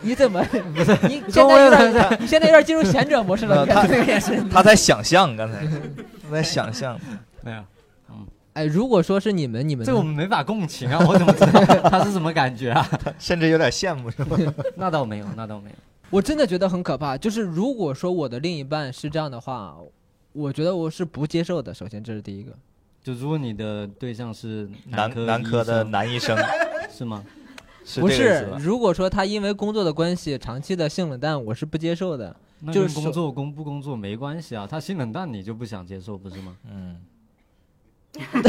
[0.00, 0.42] 你怎么
[0.74, 0.96] 不 是？
[1.08, 3.60] 你 现在有点，你现在有点进入贤者模式了。
[3.62, 4.48] 呃他你看这个眼神。
[4.48, 6.98] 他在想象，刚才他 在想象，
[7.42, 7.64] 没有，
[8.56, 12.88] 哎，如果说是你们，你们这我们没法共情啊，我怎么知道 他是什么感觉啊？
[13.20, 14.36] 甚至有点羡慕，是吧？
[14.76, 15.76] 那倒没有，那倒没有。
[16.08, 17.18] 我真的觉得很可怕。
[17.18, 19.76] 就是如果说我的另一半是这样的话，
[20.32, 21.74] 我觉得我是不接受的。
[21.74, 22.52] 首先，这是第一个。
[23.04, 26.34] 就如果你的对象是男科男科的男医生，
[26.90, 27.22] 是吗？
[28.00, 32.34] 不是如果说他因为工作的关系长期的性冷淡，我是不接受的。
[32.60, 36.56] 那就是工作工不工作没关系啊，他性冷淡你就不想接受不是吗？
[36.68, 36.96] 嗯，
[38.32, 38.40] 我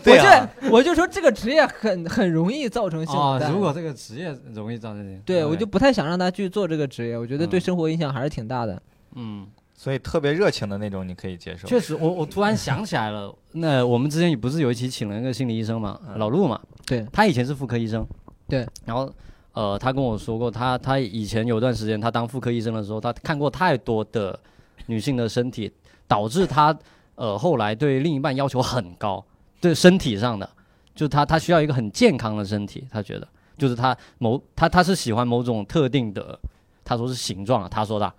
[0.04, 3.50] 对啊，这我就说这个职业很很容易造成性冷啊，淡。
[3.52, 7.60] 如果这个职业容易造成这样，对我就不太想让他去做这个职业，我觉得对嗯。
[7.60, 8.80] 生活影响还是挺大的。
[9.14, 16.18] 嗯，所以特别热情的那种你可以接受，确实，我我突然想起来了， 那我们之前不是有一期请了一个心理医生嘛，嗯。
[16.18, 17.06] 老陆嘛，对。
[17.12, 18.06] 他以前是妇科医生，
[18.48, 19.12] 对，然后
[19.52, 24.38] 呃，他跟我说过，他他以前有段时间他当妇科医生的时候，他看过太多的
[24.86, 25.72] 女性的身体，
[26.06, 26.76] 导致他
[27.18, 29.24] 呃后来对另一半要求很高，
[29.60, 30.48] 对身体上的，
[30.94, 33.26] 就是他他需要一个很健康的身体，他觉得
[33.56, 36.38] 就是他某他他是喜欢某种特定的，
[36.84, 38.14] 他说是形状啊，他说的啊，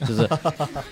[0.00, 0.26] 就是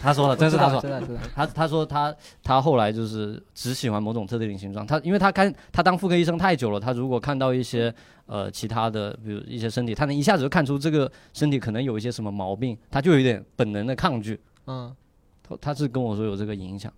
[0.00, 0.90] 他说的，真是他说知。
[0.90, 1.20] 道知道。
[1.34, 7.92] 他他说他他后来就是只喜欢某种特定的形状，他因为他看他当妇科医生太久了，他如果看到一些
[8.26, 14.38] 呃其他的，比如一些身体，他能一下子就看出这个身体可能有一些什么毛病，他就有点本能的抗拒。
[14.66, 14.94] 嗯，
[15.42, 16.92] 他他是跟我说有这个影响，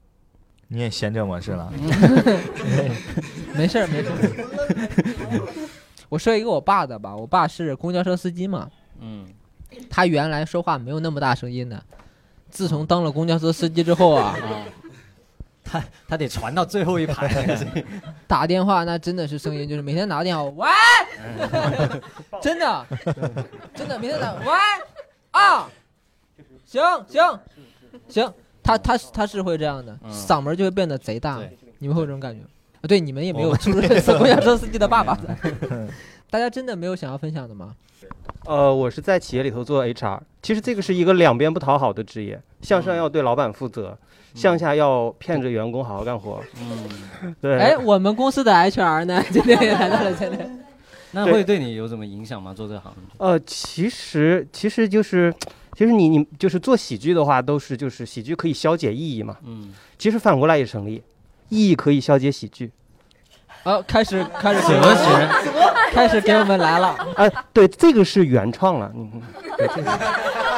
[0.75, 1.71] 你也闲着模式了，
[3.55, 4.17] 没事儿没事儿。
[6.09, 9.27] 我说一个我爸的吧，我爸是公交车司机嘛，嗯，
[9.91, 11.83] 他原来说话没有那么大声音的，
[12.49, 14.35] 自从当了公交车司机之后啊，
[15.63, 17.55] 他他得传到最后一排
[18.27, 20.69] 打电话那真的是声音，就是每天打个电话，喂，
[22.41, 22.87] 真的，
[23.75, 24.47] 真的每天打喂
[25.33, 25.69] 啊，
[26.65, 27.41] 行行
[28.09, 31.41] 行，他他他是会这样的，嗯嗓门就会变得贼大，
[31.79, 32.41] 你们会有这种感觉？
[32.81, 35.37] 啊，对，你们也没有出任做公交车司机的爸爸 的，
[36.31, 37.75] 大家真的没有想要分享的吗？
[38.47, 43.97] 呃，我是在企业里头做 HR，其实这个是一个两边不讨好的职业，向上要对老板负责，
[44.35, 46.43] 向下要骗着员工好好干活。
[46.61, 50.59] 嗯， 对，哎，我们公司的 HR 呢，今天也来到了，今天。
[51.13, 52.53] 那会对你有什么影响吗？
[52.55, 52.93] 做这行？
[53.19, 55.33] 呃，其实其实就是，
[55.77, 61.03] 其实你你就是做喜剧的话，都是就是喜剧可以消解意义嘛，嗯，其实反过来也成立，
[61.49, 62.71] 意义可以消解喜剧。
[63.63, 65.29] 啊，开始 开始哲学，
[65.93, 69.09] 开始给我们来了，啊，对，这个是原创了，你
[69.57, 69.91] 对这个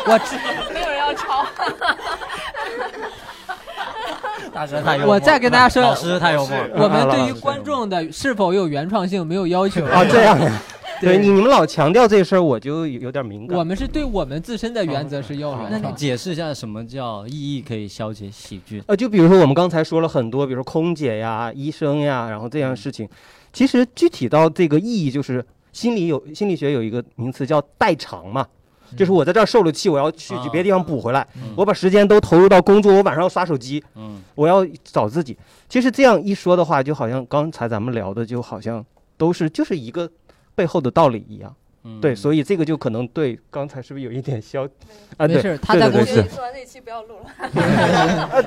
[0.06, 0.36] 我知。
[0.72, 1.44] 没有人要抄。
[4.52, 9.84] 大师太幽默我再跟大家说老师太幽默，我们啊对于观众的是否有原创性没有要求。
[9.86, 10.62] 啊这样呀，
[11.00, 13.58] 对你你们老强调这事儿，我就有有点敏感。
[13.58, 15.92] 我们是对我们自身的原则是要那你。
[15.94, 18.82] 解释一下什么叫意义可以消解喜剧？
[18.86, 23.08] 呃，就比如说我们刚才说了很多，比如说空姐呀、医生呀，然后这样的事情，
[23.52, 28.46] 其实具体到这个意义，就是心理有心理学有一个名词叫代偿嘛，
[28.96, 31.52] 就是我在这儿受了气，我要去去别的地方补回来，嗯。
[31.56, 34.22] 我把时间都投入到工作，我晚上要刷手机，嗯。
[34.34, 35.36] 我要找自己。
[35.68, 38.84] 其实这样一说的话，就好像刚才咱们聊的，就好像
[39.16, 40.08] 都是就是一个
[40.54, 41.54] 背后的道理一样。
[41.86, 44.64] 嗯，对，所以这个就可能对刚才是不是有一点消
[45.18, 45.28] 啊？
[45.28, 48.42] 对没事，他在公司说完这期不要录了， 啊，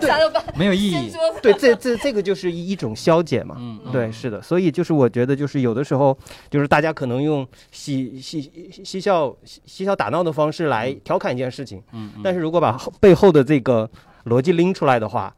[0.56, 1.12] 没有意义。
[1.40, 3.56] 对，这这这个就是一一种消解嘛。
[3.92, 6.18] 对，是的，所以就是我觉得，就是有的时候，
[6.50, 8.42] 就是大家可能用嬉嬉
[8.84, 13.88] 嬉笑嬉嬉笑打闹的方式来调侃一件事情，嗯，嗯但是如果把背后的这个
[14.26, 15.32] 逻辑拎出来的话，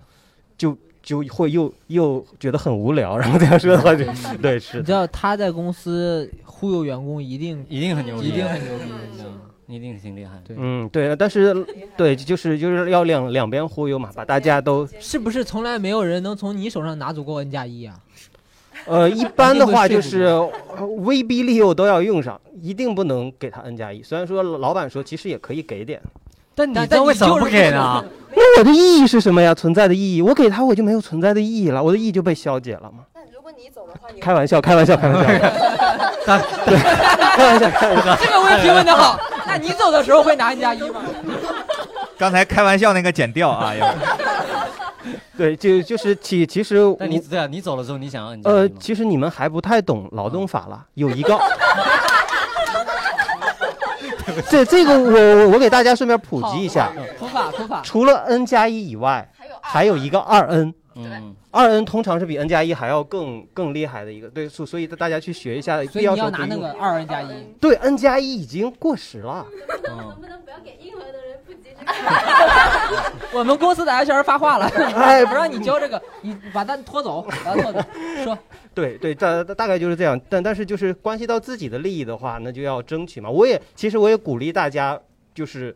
[0.58, 0.78] 就
[1.10, 4.06] 就会又又觉得很无聊，然后这样说的话就
[4.44, 4.78] 对是。
[4.78, 9.74] 你知道他在公司忽悠员工一定一定很牛逼，一定很牛逼？
[9.76, 10.40] 一定挺厉害。
[10.46, 11.66] 对嗯，对，但是
[11.98, 18.00] 对，就是就是要两两边忽悠嘛，把大家都是不是从来没有人能从你手上拿走过 N 加一啊？
[18.86, 24.04] 呃，一般的话就是呃威逼利诱都要用上，一定不能给他 N 加一。
[24.04, 26.00] 虽然说老板说其实也可以给点，
[26.60, 28.04] 但你但这为什么不给呢？
[28.36, 29.54] 那我的意义是什么呀？
[29.54, 33.06] 存在的意义，我给他我就没有存在的意义了，我的意义就被消解了吗？
[33.16, 35.24] 那如果你走的话，你开玩笑，开玩笑，开玩笑
[36.66, 38.16] 对，开玩笑，开玩笑。
[38.18, 39.18] 这个问题问的好。
[39.48, 41.02] 那你走的时候会拿 N 加一吗？
[42.18, 43.96] 刚才开玩笑那个剪掉啊，要
[45.38, 51.40] 对，就就是其其实我但你对啊，你走了之后你想要你呃，其实你们还不太懂劳动法了，有一个。
[54.50, 55.12] 这这个我
[55.46, 57.82] 我我给大家顺便普及一下，普法普法。
[57.84, 59.28] 除了 n 加一以外，
[59.62, 67.28] 还有一个二 n，嗯，二 n 通常是比 n 加一还要更更厉害的一个，对，所所以大家去学一下，所以你要拿那个二 N 加一。
[67.60, 69.46] 对 n 加一已经过时了，
[69.84, 71.80] 能不能不要给硬核的人普及这
[73.38, 77.80] 我们公司的 HR 发话了，哎不让你教这个，你把他拖走，把他拖走。
[78.24, 78.38] 说
[78.80, 83.30] 对对，大大概就是这样，但但是就是关系到自己的利益的话，那就要争取嘛。
[83.30, 85.00] 我也其实我也鼓励大家，
[85.34, 85.76] 就是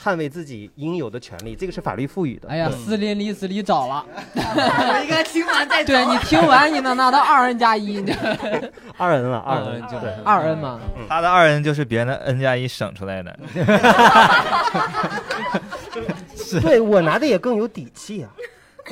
[0.00, 2.48] 捍卫自己应有的权利，这个是法律赋予的。
[2.48, 4.04] 哎呀，对斯林离斯里找了。
[4.34, 5.92] 我 应该听完再走。
[5.92, 8.04] 对你听完，你能拿到二 N 加一，
[8.98, 10.10] 二 n 了，二二 n N 就对。
[10.24, 10.80] 二 N 嘛。
[11.08, 13.38] 他的二 n 就是别人的 n 加一省出来的。
[16.60, 18.30] 对我拿的也更有底气啊。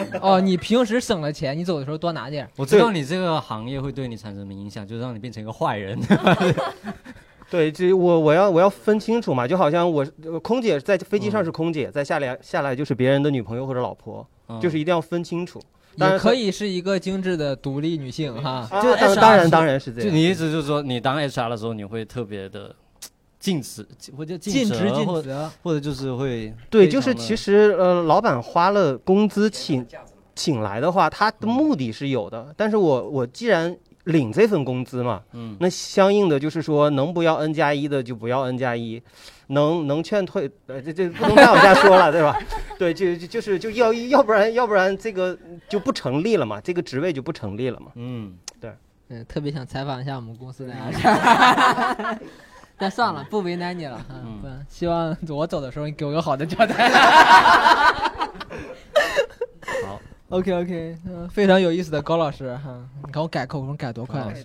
[0.20, 2.50] 哦，你平时省了钱，你走的时候多拿点儿。
[2.56, 5.98] 我知道你这个行业会对你产生什么影响，就是让你变成一个坏人。
[7.50, 15.60] 对，这我我要我要分清楚嘛，就好像我呃空姐在飞机上是空姐，在下来下来就是别人的女朋友或者老婆，嗯就是一定要分清楚。
[15.98, 18.66] 当然也可以是一个精致的独立女性哈。
[18.70, 20.08] 啊，就当当然当然是这样。
[20.08, 22.74] 就你意思就是说，你当 HR 的时候，你会特别的
[23.42, 23.84] 尽职，
[24.16, 29.84] 或者尽职尽或责，或者就是会对，就是其实呃，老板花了工资请
[30.36, 32.54] 请来的话，他的目的是有的。
[32.56, 39.02] 但是我我既然领这份工资嘛，嗯那相应的就是说，能不要 N 加一的就不要 N 加一，
[39.48, 42.38] 能能劝退，呃，这这不能再往下说了， 对吧？
[42.78, 45.36] 对，就就就是就要要不然要不然这个
[45.68, 47.92] 就不成立了嘛，这个职位就不成立了嘛。
[47.96, 48.70] 嗯，对
[49.08, 50.72] 嗯，特别想采访一下我们公司的
[52.82, 54.06] 但算了，不为难你了哈。
[54.24, 56.90] 嗯不，希望我走的时候你给我个好的交代。
[59.86, 62.76] 好，OK OK，嗯，非常有意思的高老师哈。
[63.06, 64.44] 你看我改口风改多快高老师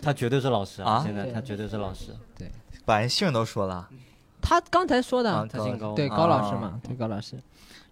[0.00, 2.14] 他绝对是老师啊现在对他绝对是老师。
[2.38, 2.48] 对
[2.84, 3.88] 把人姓都说了，
[4.40, 7.36] 他刚才说的，啊他姓高，对啊高老师嘛，对高老师。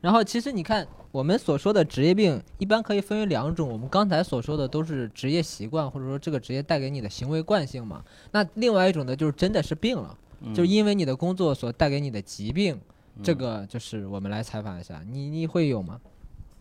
[0.00, 3.68] 然后其实你看，我们所说的职业病一般可以分为两种。
[3.68, 8.02] 我们刚才所说的都是职业习惯，或者说这个职业带给你的行为惯性嘛。
[8.32, 12.78] 那另外一种呢，就是真的是病了，嗯就是因为你的工作所带给你的疾病。
[13.22, 16.00] 这嗯个就是我们来采访一下，你你会有吗？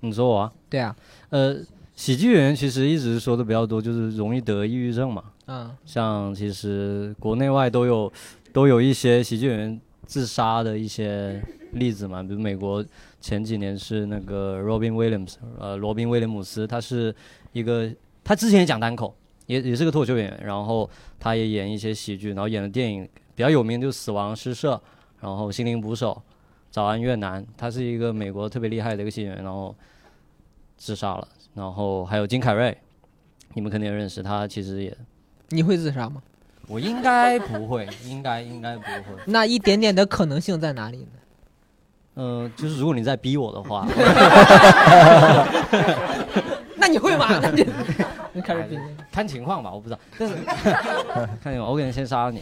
[0.01, 0.93] 你说我啊，对啊，
[1.29, 1.55] 呃，
[1.95, 5.23] 喜剧演员其实一直说的比较多，就是容易得抑郁症嘛。
[5.45, 8.11] 嗯像其实国内外都有
[8.51, 11.41] 都有一些喜剧演员自杀的一些
[11.73, 12.83] 例子嘛，比如美国
[13.21, 17.13] 前几年是那个 Robin Williams，呃，罗宾威廉姆斯，他是
[17.51, 17.91] 一个
[18.23, 24.75] 他之前也讲单口，也也是个脱口秀演员，然后他也演一些喜剧，然后演的电影比较有名就是《死亡诗社》，
[25.19, 26.11] 然后《心灵捕手》，
[26.71, 29.75] 《早安越南》，他是一个美国特别厉害的一个喜剧演员，然后
[30.77, 32.77] 自杀了，然后还有金凯瑞，
[33.53, 34.97] 你们肯定也认识他，其实也。
[35.49, 36.21] 你会自杀吗？
[36.67, 39.19] 我应该不会，应该应该不会。
[39.25, 41.11] 那一点点的可能性在哪里呢？
[42.21, 43.87] 嗯、就是如果你在逼我的话，
[46.75, 47.39] 那你会吗？
[47.41, 47.65] 那你
[48.33, 48.77] 你开始逼
[49.09, 49.99] 看情况吧，我不知道。
[50.17, 50.35] 但是
[51.41, 52.41] 看情况，我可能先杀了你。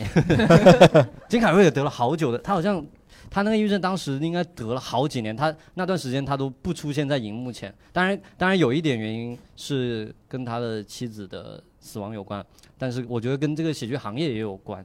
[1.30, 2.84] 金凯瑞也得了好久的，他好像
[3.30, 7.72] 他那个抑郁症当时应该得了好几年，他那段时间他都不出现在荧幕前。
[7.94, 12.44] 当然，当然有一点原因是跟他的妻子的死亡有关，
[12.80, 14.84] 但是我觉得跟这个喜剧行业也有关。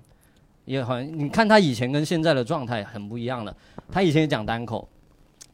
[0.65, 3.55] 也好像你看他以前跟现在的状态很不一样的，
[3.91, 4.89] 他以前也讲单口，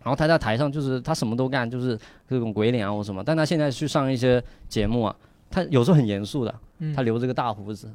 [0.03, 5.17] 然后他在台上就是他什么都干，就是各种鬼脸啊或什么，但他现在去上一些节目啊，
[5.51, 7.87] 他有时候很严肃的，嗯他留着个大胡子，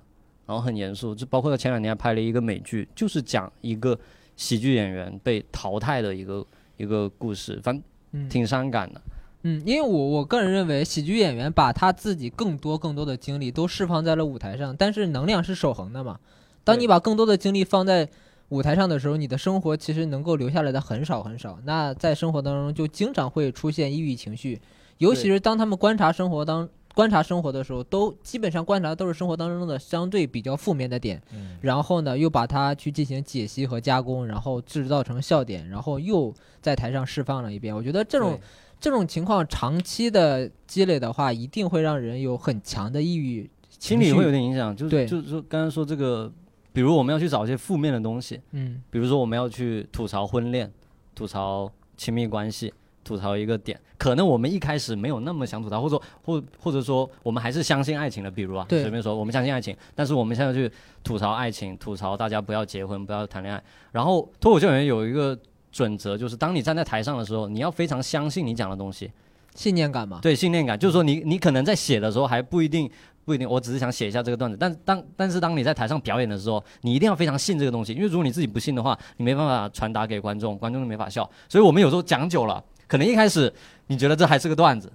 [0.45, 3.97] 然后很严肃，就包括他前两年还拍了一个美剧，就是讲一个
[4.35, 6.45] 喜剧演员被淘汰的一个
[6.77, 7.83] 一个故事，反正
[8.13, 9.01] 嗯挺伤感的。
[9.43, 16.17] 嗯，因为我我个人认为，喜剧演员把他自己更多更多的精力都释放在了舞台上，但是能量是守恒的嘛。
[16.63, 18.07] 当你把更多的精力放在
[18.49, 21.59] 舞台上的时候，你的生活其实能够留下来的很少很少。
[21.65, 24.61] 那在生活当中就经常会出现抑郁情绪，
[24.99, 37.75] 尤其是当他们观察生活当观察生活的时候，都基本上观察的都是生活当中的相对比较负面的点，嗯然后呢又把它去进行解析和加工，然后制造成笑点，然后又在台上释放了一遍。
[37.75, 38.39] 我觉得这种
[38.79, 43.49] 这种情况长期的积累的话，一定会让人有很强的抑郁。
[43.79, 46.31] 心理会有点影响，就是对就是说刚刚说这个，
[46.73, 50.69] 比如我们要去找一些负面的东西，嗯比如说我们要去吐槽婚恋，
[51.15, 60.71] 吐槽亲密关系，吐槽一个点，可能我们一开始没有那么想吐槽，或者说或或者说我们还是相信爱情的，比如啊，对随便说我们相信爱情，但是我们现在去
[61.03, 63.63] 吐槽爱情，吐槽大家不要结婚，不要谈恋爱。
[63.91, 65.37] 然后脱口秀演员有一个
[65.71, 69.11] 准则，就是当你站在台上的时候，你要非常相信你讲的东西，
[69.53, 70.19] 信念感嘛。
[70.21, 72.89] 对信念感，就是说你你可能在写的时候还不一定
[73.25, 81.29] 不一定，我只是想写一下这个段子，但当但是当你在台上表演的时候，你一定要非常信这个东西，因为如果你自己不信的话，你没办法传达给观众，观众就没法笑。
[81.47, 83.51] 所以我们有时候讲久了，可能一开始
[83.87, 84.91] 你觉得这还是个段子。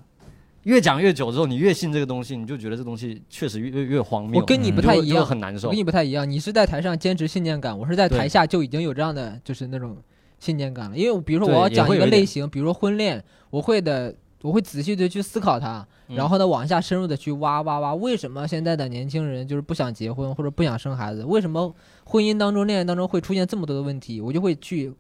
[0.65, 4.39] 越讲越久之后，你越信这个东西，你就觉得这东西确实越越越荒谬。
[4.39, 5.79] 我跟你不太一样，很难受我跟。
[5.79, 9.97] 你不太一样，你是在台上坚持信念感，我是在台下就已经有这样的就是那种
[10.41, 10.97] 信念感了。
[10.97, 21.25] 因为比如说我要讲一个类型，比如说婚恋，我会的，我会仔细的去思考它，嗯然后呢往下深入的去挖挖挖，为什么现在的年轻人就是不想结婚或者不想生孩子？
[21.25, 21.75] 为什么
[22.05, 24.21] 婚姻当中、恋爱当中会出现这么多的问题？
[24.21, 24.93] 我就会去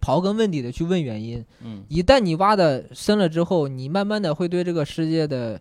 [0.00, 1.44] 刨根问底的去问原因。
[1.62, 5.60] 嗯，一旦你挖的深了之后，你慢慢的会对这个世界的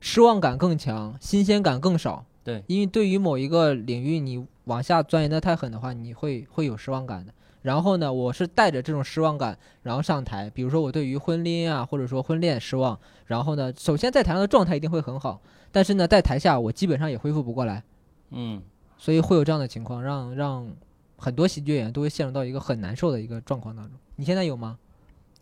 [0.00, 2.24] 失望感更强，新鲜感更少。
[2.44, 7.32] 对因为对于某一个领域你往下钻研的太狠的话，你会会有失望感的。
[7.64, 10.50] 然后呢，我是带着这种失望感，然后上台。
[10.50, 15.40] 比如说我对于婚姻啊，或者说婚恋失望，然后呢，首先在台上的状态一定会很好，
[15.72, 17.82] 但是呢，在台下我基本上也恢复不过来，
[18.32, 18.60] 嗯，
[18.98, 20.68] 所以会有这样的情况，让让
[21.16, 23.94] 很多喜剧演员都会陷入到一个很难受的一个状况当中。
[24.16, 24.76] 你现在有吗？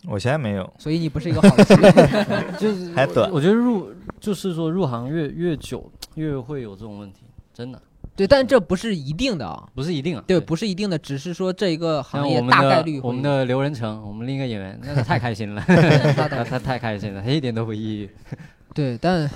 [0.07, 2.55] 我现在没有，所以你不是一个好的喜剧演员。
[2.57, 7.83] 就是还短我觉得入就是说入行越越久，越会有这种问题，真的
[8.15, 9.67] 对，但这不是一定的啊。
[9.75, 10.25] 不是一定啊。
[10.27, 18.11] 对，不是一定的，只是说这一个行业我们大概率会我们的刘仁成，我们另一个演员，那他太开心了， 他 他太开心了，他一点都不抑郁。
[18.75, 19.31] 对，但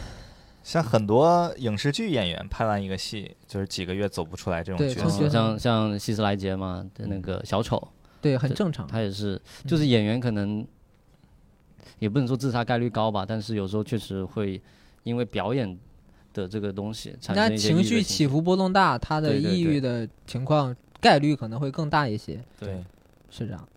[0.62, 5.29] 像很多影视剧演员拍完一个戏，就是几个月走不出来这种角色对从学。
[5.29, 7.89] 像像希斯莱杰嘛的那个小丑，
[8.20, 8.87] 对很正常。
[8.87, 10.66] 他也是，就是演员可能
[11.99, 14.61] 也不能说自杀概率高吧，但是有时候确实会
[15.05, 15.79] 因为表演
[16.43, 22.84] 的这个东西产那生一些情绪起伏波动大，他的抑郁的情况概率可能会更大一些，对，
[23.30, 23.68] 是这样。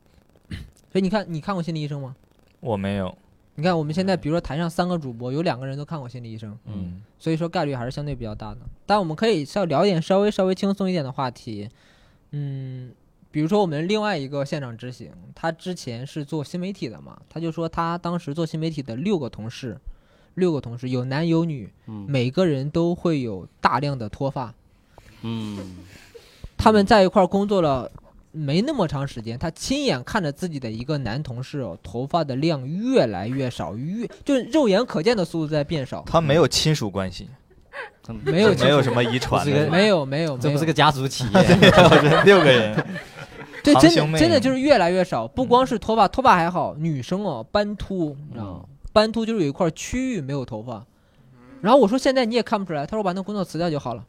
[0.91, 2.15] 所以你看，你看过心理医生吗？
[2.59, 3.15] 我没有，
[3.55, 8.61] 你看我们现在，比如说台上三个主播，有两个人都看过心理医生，嗯，所以说概率还是相对比较大的。
[8.85, 11.69] 但我们可以稍聊一点稍微稍微轻松一点的话题，
[12.31, 12.91] 嗯，
[13.31, 19.77] 比如说我们另外一个现场执行，他之前是做新媒体的嘛，他就说他当时做新媒体的六个同事，
[20.39, 22.05] 六个同事有男有女，嗯。
[22.07, 24.53] 每个人都会有大量的脱发，
[25.21, 25.75] 嗯。
[26.57, 27.89] 他们在一块儿工作了
[28.31, 37.29] 没那么长时间，他亲眼看着自己的一个男同事哦，头发的量越来越少，越就是肉眼可见的速度在变少，他没有亲属关系，
[38.23, 41.41] 没有没有什么遗传的，没有没有，没有这不是个家族企业，
[42.25, 42.85] 六个人，
[43.63, 48.65] 对，真兄妹的真的就是越来越少，不光是脱发，脱发还好，女生哦斑秃，你知道吗？
[48.91, 50.85] 斑秃就是有一块区域没有头发。
[51.61, 54.05] 然后我说现在你也看不出来，他说把那工作辞掉就好了。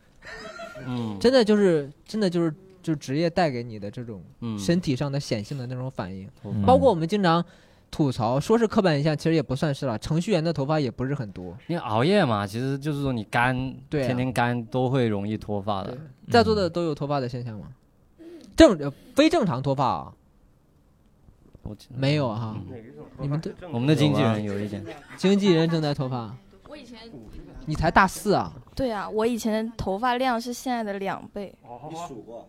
[0.86, 7.44] 嗯，真的就是真的就是就是职业带给你的这种嗯身体上的显性的那种反应，嗯包括我们经常
[7.90, 9.98] 吐槽，说是刻板印象，其实也不算是了。
[9.98, 15.98] 程序员的头发也不是很多，因为熬夜嘛，其实就是说你干，对啊天天干都会容易脱发的。
[16.30, 17.66] 在座的都有脱发的现象吗？
[18.56, 20.12] 正呃非正常脱发啊，
[21.62, 22.56] 我没有哈。
[23.18, 24.84] 你们对我们的经纪人有一点，
[25.16, 26.34] 经纪人正在脱发，
[26.68, 26.98] 我以前
[27.66, 28.52] 你才大四啊？
[28.74, 31.54] 对啊，我以前的头发量是现在的两倍，
[31.90, 32.48] 你数过？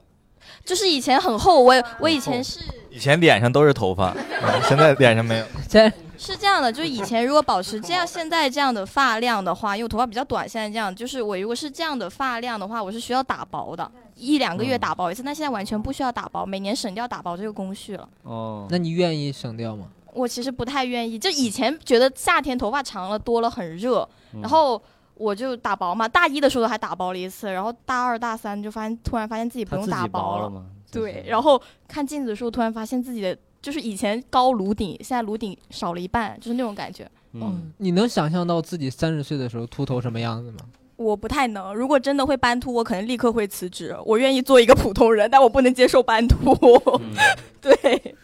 [0.66, 2.60] 就是以前很厚，我我以前是
[2.90, 5.46] 以前脸上都是头发，嗯现在脸上没有。
[5.68, 5.92] 在
[6.22, 18.08] 是这样的，就是以前如果保持这样现在这样的发量的话，因为我头发比较短，现在这样，就是我如果是这样的发量的话，我是需要打薄的，一两个月打薄一次，但现在完全不需要打薄，每年省掉打薄这个工序了。
[18.22, 19.88] 哦，那你愿意省掉吗？
[20.14, 24.80] 我其实不太愿意，就以前觉得夏天头发长了多了很热，嗯然后
[25.16, 30.66] 我就打薄嘛，大一的时候还打薄了一次，然后大二大三就发现突然发现自己不用打薄了嘛？
[30.92, 37.10] 对，然后看镜子的时候突然发现自己的就是以前高颅顶，现在颅顶少了一半，就是那种感觉。
[37.34, 40.58] 嗯，你能想象到自己三十岁的时候秃头什么样子吗？
[40.98, 43.96] 我不太能，如果真的会斑秃，我可能立刻会辞职。
[44.06, 46.56] 我愿意做一个普通人，但我不能接受斑秃。
[47.00, 47.16] 嗯
[47.62, 48.16] 对，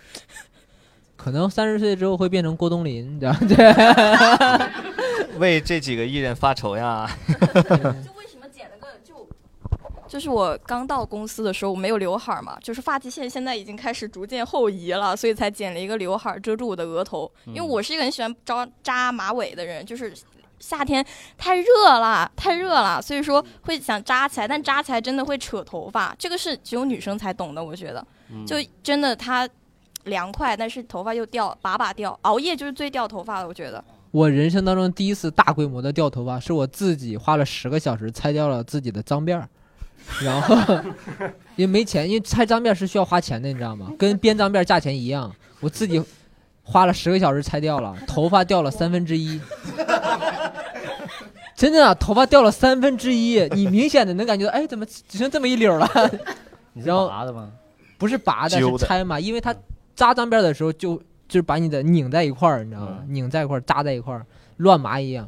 [1.15, 3.39] 可能三十岁之后会变成郭冬临，你知道吗？
[3.47, 7.09] 对， 为这几个艺人发愁呀。
[10.07, 17.31] 就是我刚到公司的时候，我没有刘海儿嘛，就是发际线现在已经开始逐渐后移了，所以才剪了一个刘海儿遮住我的额头。
[17.45, 20.13] 因为我是一个很喜欢扎扎马尾的人，就是
[20.59, 21.05] 夏天
[21.37, 21.65] 太热
[21.99, 28.05] 了，太热了，所以说会想扎起来，但扎起来真的会扯头发，这个是只有女生才懂的，我觉得，
[28.45, 29.47] 就真的它
[30.05, 33.83] 凉快，但是头发又掉，把把掉，熬夜就是最掉头发的，我觉得。
[34.11, 39.47] 我人生当中第一次大规模的掉头发，是我自己花了十个小时拆掉了自己的脏辫儿，
[40.23, 40.55] 然后
[41.55, 43.91] 因为没钱，因为拆脏辫是需要花钱的，你知道吗？
[43.97, 46.01] 跟编脏辫价钱一样，我自己
[46.63, 49.39] 花了十个小时拆掉了，头发掉了三分之一。
[51.55, 55.89] 真的啊，头发掉了三分之一，你明显的能感觉到，哎，怎么只剩这么一绺了？
[56.73, 57.51] 你是然后拔的吗？
[57.97, 59.55] 不是拔的，是拆嘛，因为它
[59.95, 60.95] 扎脏辫的时候就
[61.27, 62.99] 就是把你的拧在一块儿，你知道吗？
[63.07, 64.25] 拧在一块儿，扎在一块儿，
[64.57, 65.27] 乱麻一样。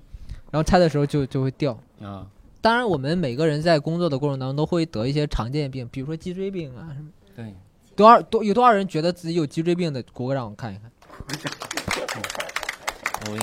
[0.52, 1.78] 然后拆的时候就就会掉。
[2.02, 2.26] 啊，
[2.62, 7.10] 当然，我们每个人在工作的过程当中都会得一些常见病，比如说脊椎病啊什么。
[7.36, 7.56] 对，
[7.96, 10.04] 多少多有多少人觉得自己有脊椎病的？
[10.14, 10.92] 鼓个掌，我看一看。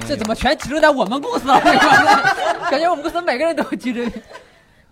[0.07, 1.61] 这怎么全集中在我们公司啊？
[2.71, 4.23] 感觉我们公司每个人都有脊椎病。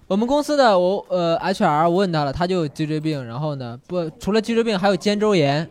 [0.06, 5.68] 我们公司的我呃 HR 我问他了，他就有脊椎病，然后呢不除了脊椎病还有肩周炎，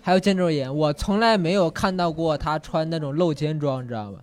[0.00, 0.74] 还有肩周炎。
[0.74, 4.18] 我从来没有看到过他穿那种露肩装，你知道吗？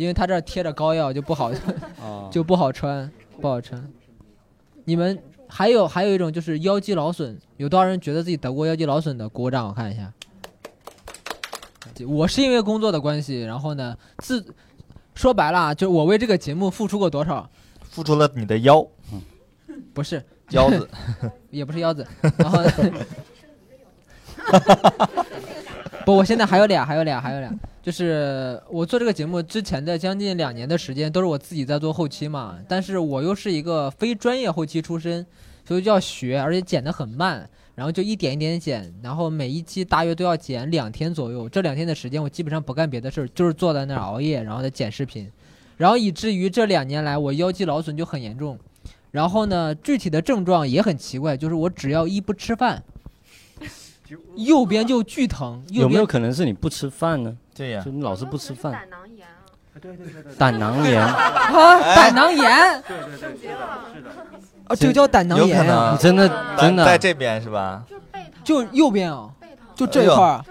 [0.00, 1.52] 因为他这儿贴着膏药就不好
[2.00, 3.86] 哦 就不好穿，不好穿。
[4.84, 9.28] 你们还有还有一种就是腰肌劳损，有多少人觉得自己得过腰肌劳损的？
[9.28, 10.10] 鼓个掌，我看一下。
[12.08, 14.42] 我是因为工作的关系，然后呢，自
[15.14, 17.46] 说白了啊，就是我为这个节目付出过多少？
[17.82, 18.82] 付出了你的腰
[19.92, 20.88] 不是腰子，
[21.52, 22.06] 也不是腰子，
[22.38, 22.70] 然后呢
[26.06, 35.24] 不，我现在还有俩，还有俩，还有俩，就是我做这个节目之前的将近两年的时间，都是我自己在做后期嘛，但是我又是一个非专业后期出身，
[35.64, 45.30] 所以就要学，而且剪得很慢，然后就一点一点剪，然后每一期大约都要剪两天左右，这两天的时间我基本上不干别的事儿，就是坐在那儿熬夜，然后再剪视频，
[45.78, 48.58] 然后以至于这两年来我腰肌劳损就很严重。
[49.10, 52.80] 然后呢，具体的症状也很奇怪，就是我只要一不吃饭，
[54.36, 55.62] 右边就巨疼。
[55.68, 57.36] 右边有没有可能是你不吃饭呢？
[57.54, 59.34] 对呀就，你老是不吃饭，胆囊炎啊。
[59.80, 62.82] 对对对胆囊炎， 啊，胆囊炎？
[62.82, 64.10] 对对对，是的，是的。
[64.66, 67.84] 啊，这个叫胆囊有可炎啊你，真的真的在这边是吧？
[68.42, 69.30] 就右边啊，
[69.74, 70.44] 就这一块儿啊。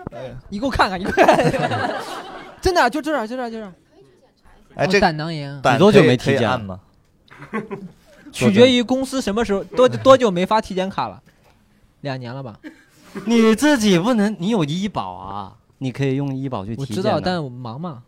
[0.49, 1.95] 你给我看看，你给我看看。
[2.61, 3.73] 真的啊就这儿，就这儿，就这儿。
[4.75, 6.79] 哎，哦这胆囊炎啊，胆你多久可以没体检可以按吗？
[8.31, 11.21] 取决于公司什么时候多多久没发体检卡了，
[12.01, 12.57] 两年了吧？
[13.25, 17.01] 你自己不能，你有医保啊，你可以用医保去体检的。
[17.01, 18.03] 我知道，但我忙嘛，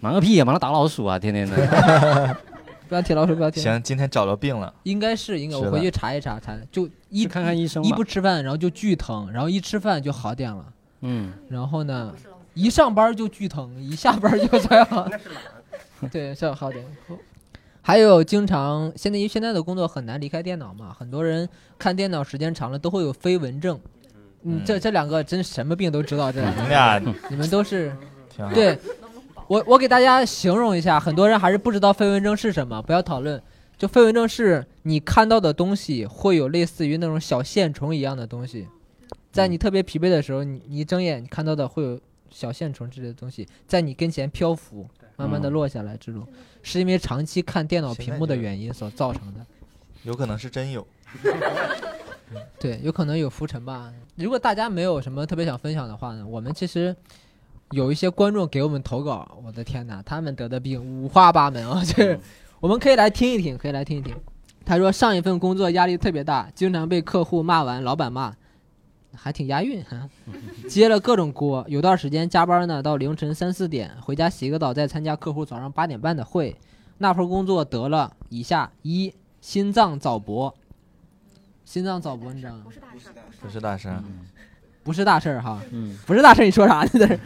[0.00, 2.36] 忙个屁呀，忙着打老鼠啊，天天的。
[2.88, 3.60] 不要提老鼠，不要提。
[3.60, 10.64] 行，今天找着病了，应该是应该，我回去查一查，查就一看看医生一不吃饭，然后就巨疼，然后一吃饭就好点了，
[11.00, 12.14] 嗯，然后呢，
[12.54, 15.12] 一上班就巨疼，一下班就这样。
[16.12, 16.84] 对，是好点。
[17.82, 21.48] 还有经常现在因为现在的工作很难离开电脑嘛，很多人
[21.78, 23.80] 看电脑时间长了都会有飞蚊症。
[24.42, 26.98] 嗯，这这两个真什么病都知道，这两个你俩
[27.30, 27.94] 你们都是。
[28.52, 28.78] 对，
[29.48, 33.42] 我我给大家形容一下，很多人还是不知道飞蚊症是什么，不要讨论。
[33.78, 38.68] 就飞蚊症是你看到的东西会有类似于那种小线虫一样的东西，
[39.32, 41.98] 在你特别疲惫的时候，你你一睁眼你看到的会有
[42.30, 46.26] 小线虫之类的东西在你跟前漂浮，慢慢的嗯落下来，这种
[46.62, 49.40] 是因为长期看电脑屏幕的原因所造成的。
[50.02, 50.86] 有可能是真有。
[52.58, 53.92] 对，有可能有浮尘吧。
[54.16, 56.94] 如果大家没有什么特别想分享的话呢，我们其实
[57.70, 62.18] 有一些观众给我们投稿，我的天哪，他们得的病五花八门啊，就是
[62.60, 64.14] 我们可以来听一听，可以来听一听。
[64.64, 68.34] 他说上一份工作压力特别大，经常被客户骂完，老板骂，
[69.14, 70.08] 还挺押韵哈。
[70.68, 76.56] 接了各种锅，有段时间加班呢，到凌晨三四点，回家洗个澡，再参加客户早上八点半的会。
[76.98, 80.52] 那份工作得了以下一心脏早搏，
[81.66, 82.62] 心脏早搏你知道吗？
[82.64, 83.92] 不是大事，
[84.84, 86.88] 不是大事儿哈，嗯，不是大事儿，你说啥呢？
[86.94, 87.20] 这是，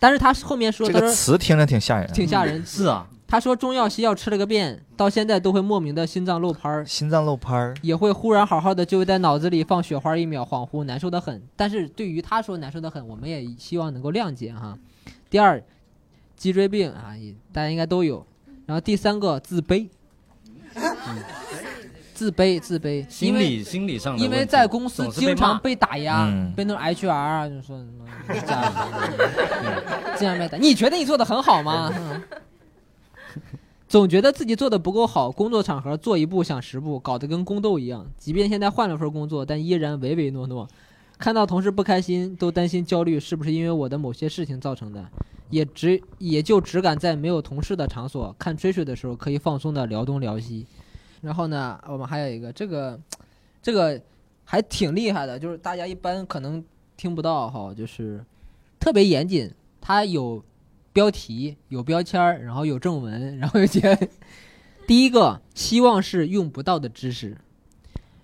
[0.00, 2.10] 但是他后面说，这个词听着挺吓人。
[2.12, 2.64] 挺吓人。
[2.66, 11.40] 是啊，他说中药西药吃了个遍，到现在都会莫名的心脏漏拍儿，心脏漏拍儿，也会忽然好好的就会在脑子里放雪花一秒，恍惚难受的很。
[11.54, 14.76] 但是对于他说难受的很，我们也希望能够谅解哈。
[15.28, 15.62] 第二，
[16.34, 18.26] 脊椎病啊，也大家应该都有。
[18.64, 19.88] 然后第三个自卑，
[22.14, 28.72] 自卑自卑，因为心理心理上的因为在公司经常被打压，嗯被那种 HR 啊，就说什么这样，
[30.16, 30.58] 经常被打。
[30.58, 31.92] 你觉得你做的很好吗？
[31.96, 32.22] 嗯
[33.88, 38.06] 总觉得自己做的不够好，工作场合做一步想十步，搞得跟宫斗一样。
[38.16, 40.66] 即便现在换了份工作，但依然唯唯诺诺。
[41.18, 45.06] 看到同事不开心，都担心焦虑是不是因为我的某些事情造成的，
[45.50, 50.66] 也只也就只敢在没有同事的场所看吹水的时候可以放松的聊东聊西。
[51.22, 53.00] 然后呢，我们还有一个这个，
[53.62, 53.98] 这个
[54.44, 56.62] 还挺厉害的，就是大家一般可能
[56.96, 58.22] 听不到哈，就是
[58.78, 59.50] 特别严谨，
[59.80, 60.44] 它有
[60.92, 63.98] 标题、有标签儿，然后有正文，然后有些。
[64.84, 67.38] 第一个希望是用不到的知识，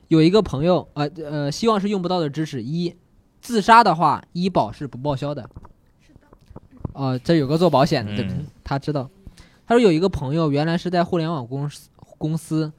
[0.09, 2.61] 有一个朋友，呃呃，希望是用不到的知识。
[2.61, 2.97] 一，
[3.41, 5.49] 自杀的话，医保是不报销的。
[6.95, 9.09] 哦、这有个做保险的，对不对嗯他知道。
[9.69, 11.89] 他说有一个朋友原来是在互联网公司
[12.19, 12.73] 公司，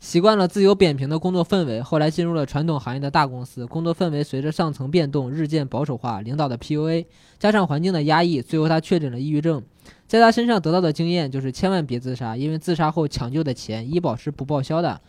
[0.00, 7.06] 习惯了自由扁平的工作氛围，后来进入了传统行业的大公司，工作氛围随着上层变动日渐保守化，领导的 PUA
[7.38, 9.62] 加上环境的压抑，最后他确诊了抑郁症。
[10.06, 15.00] 在他身上得到的经验就是千万别自杀，因为自杀后抢救的钱医保是不报销的。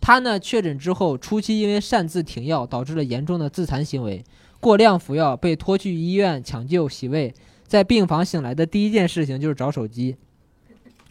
[0.00, 4.24] 他呢确诊之后，初期因为擅自停药，导致了严重的自残行为，
[4.60, 7.34] 过量服药，被拖去医院抢救洗胃。
[7.66, 10.16] 在病房醒来的第一件事情就是找手机，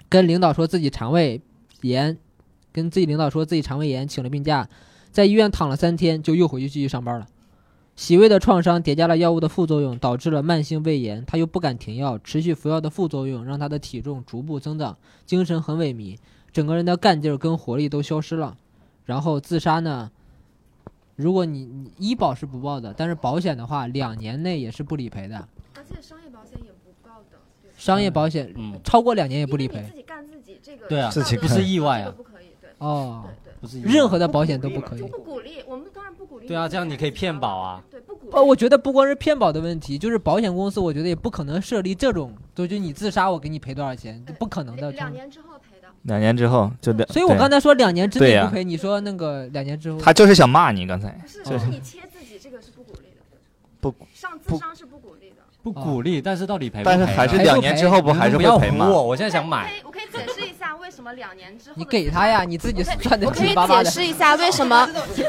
[0.10, 1.40] 跟领导说自己肠胃
[1.82, 2.18] 炎，
[2.78, 4.70] 跟自己领导说自己肠胃炎，请了病假，
[5.12, 7.28] 在医院躺了三天，就又回去继续上班了。
[7.96, 11.26] 洗胃的创伤叠加了药物的副作用，导致了慢性胃炎。
[11.26, 16.20] 他又不敢停药，持续服药的副作用让他的体重逐步增长，精神很萎靡，
[16.52, 18.56] 整个人的干劲儿跟活力都消失了。
[19.06, 20.12] 然后自杀呢？
[21.16, 25.48] 如果你你医保是不报的，但是保险的话，两年内也是不理赔的。
[25.74, 27.40] 而且商业保险也不报的。
[27.76, 32.14] 商业保险嗯，超过两年也不理赔自己干自己这个对啊自己不是意外啊
[32.80, 35.10] 哦，对不是任何的保险都不可以对，。
[35.10, 36.48] 不鼓励，我们当然不鼓励。
[36.48, 37.84] 对啊，这样你可以骗保啊。
[37.90, 38.32] 对，不鼓励。
[38.34, 44.92] 呃，我觉得不光是骗保的问题，就是保险公司，我觉得也不可能设立这种，就就你自杀我给你赔多少钱，不可能的。
[44.92, 45.88] 两年之后赔的。
[46.04, 53.22] 两年之后就两，所以我刚才说两年之内不赔，你说那个两年之后，他就是想骂你刚才，不是，就是你切自己这个是不鼓励的。
[53.82, 55.36] 不上自伤是不鼓励的。
[55.64, 58.88] 不鼓励，但是到底赔不但是还是两年之后不还是不赔吗？
[58.88, 59.74] 我，现在想买。
[59.84, 60.47] 我可以解释
[61.08, 61.76] 么两年之后。
[61.78, 63.86] 你给他呀，你自己算的我可以七七八八的。
[63.86, 64.88] 解释一下为什么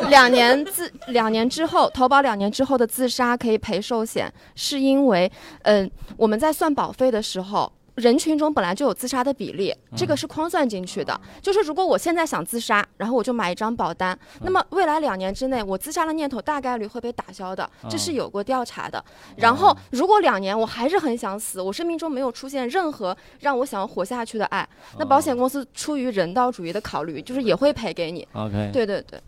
[0.08, 5.30] 两年自两年之后投保两年之后的自杀可以赔寿险，是因为，
[5.62, 7.72] 嗯、我们在算保费的时候。
[7.98, 11.20] 人群中本来就有自杀的比例，这个是框算进去的。
[11.42, 19.04] 就是如果我现在想自杀，然后我就买一张保单，那么未来两年之内我自杀的念头大概率会被打消的，这是有过调查的。
[19.36, 24.66] 然后如果两年我还是很想死，我生命中没有出现任何让我想要活下去的爱，
[24.98, 28.26] 那保险公司出于人道主义的考虑，就是也会赔给你。
[28.32, 29.20] OK 对对对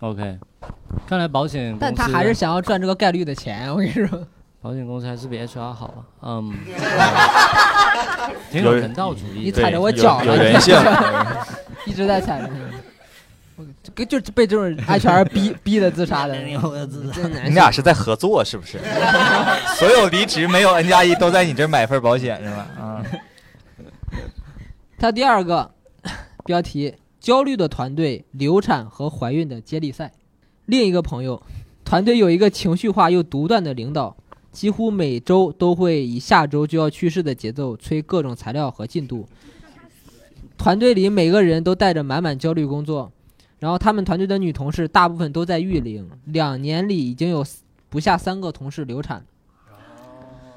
[0.00, 0.38] ，OK，
[1.06, 4.26] 看来保险，但他还是想要赚这个概率的钱，我跟你说。
[4.64, 6.00] 保险公司还是比 HR 好啊。
[6.22, 6.54] 嗯，
[8.50, 9.40] 挺有有人道主义的。
[9.42, 10.74] 你踩着我脚了，有有人性
[11.84, 12.58] 一直在踩着你。
[13.58, 18.78] 我就是被这种 HR 逼 逼的自杀的，你俩是在合作是不是？
[19.76, 22.66] 所有离职没有 N 加一都在你这儿买份保险是吧？
[22.80, 23.04] 啊，
[24.98, 25.70] 他第二个
[26.46, 30.10] 标题：焦虑的团队流产和怀孕的接力赛。
[30.64, 31.42] 另一个朋友，
[31.84, 34.16] 团队有一个情绪化又独断的领导，
[34.54, 39.26] 几乎每周都会以下周就要去世的节奏催各种材料和进度。
[40.56, 43.10] 团队里每个人都带着满满焦虑工作，
[43.58, 47.44] 然后他们团队的女同事大部分都在育龄，两年里已经有
[47.90, 49.26] 不下三个同事流产。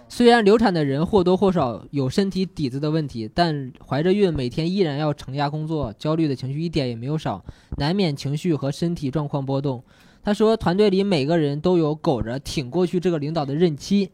[0.08, 7.44] 虽然流产的人或多或少有身体底子的问题，但怀着孕每天依然要承压工作，焦虑的情绪一点也没有少，
[7.78, 9.84] 难免情绪和身体状况波动。
[10.28, 14.12] 他说，团队里每个人都有苟着挺过去这个领导的任期，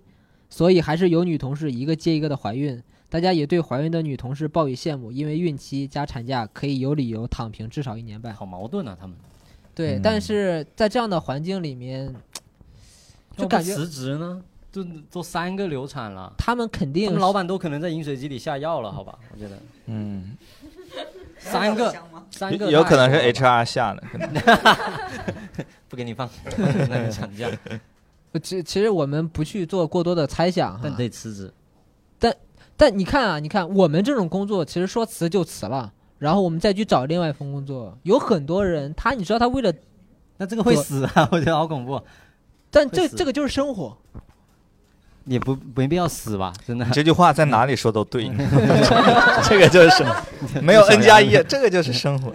[0.47, 2.79] 所以还是有女同事一个接一个的怀孕。
[3.09, 8.31] 大家也对怀孕的女同事报以羡慕，因为孕期加产假可以有理由躺平至少一年半。
[8.31, 9.17] 好矛盾啊，他们
[9.73, 12.13] 对，嗯但是在这样的环境里面，
[13.35, 14.39] 就感觉辞职呢，
[14.71, 19.17] 就都三个流产了，他们肯定他们老板都可能在饮水机里下药了，好吧？
[19.31, 19.57] 我觉得
[19.87, 20.37] 嗯，
[21.39, 21.91] 三个
[22.33, 24.29] 三个有可能是 HR 下的，可能
[25.87, 26.27] 不给你放
[26.57, 27.47] 那个产假，
[28.31, 31.53] 呃 其其实我们不去做过多的猜想哈，但得辞职。
[32.17, 32.35] 但
[32.75, 37.95] 但你看啊，你看我们这种工作，其实说辞就辞了，然后我们再去找另外一份工作。
[38.03, 39.71] 有很多人，他你知道他为了，
[40.37, 41.29] 那这个会死啊！
[41.31, 42.01] 我觉得好恐怖，
[42.71, 43.95] 但这这个就是生活。
[45.25, 46.53] 也不没必要死吧？
[46.65, 48.29] 真的，这句话在哪里说都对，
[49.47, 50.15] 这个就是生活，
[50.61, 52.33] 没有 N 加一，这个就是生活。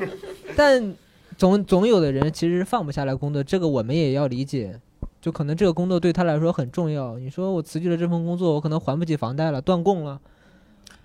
[0.56, 0.94] 但
[1.36, 4.78] 总总有的人其实放不下来工作，这个我们也要理解。
[5.18, 7.18] 就可能这个工作对他来说很重要。
[7.18, 10.20] 你说我辞去了这份工作，我可能还不起房贷了，断供了。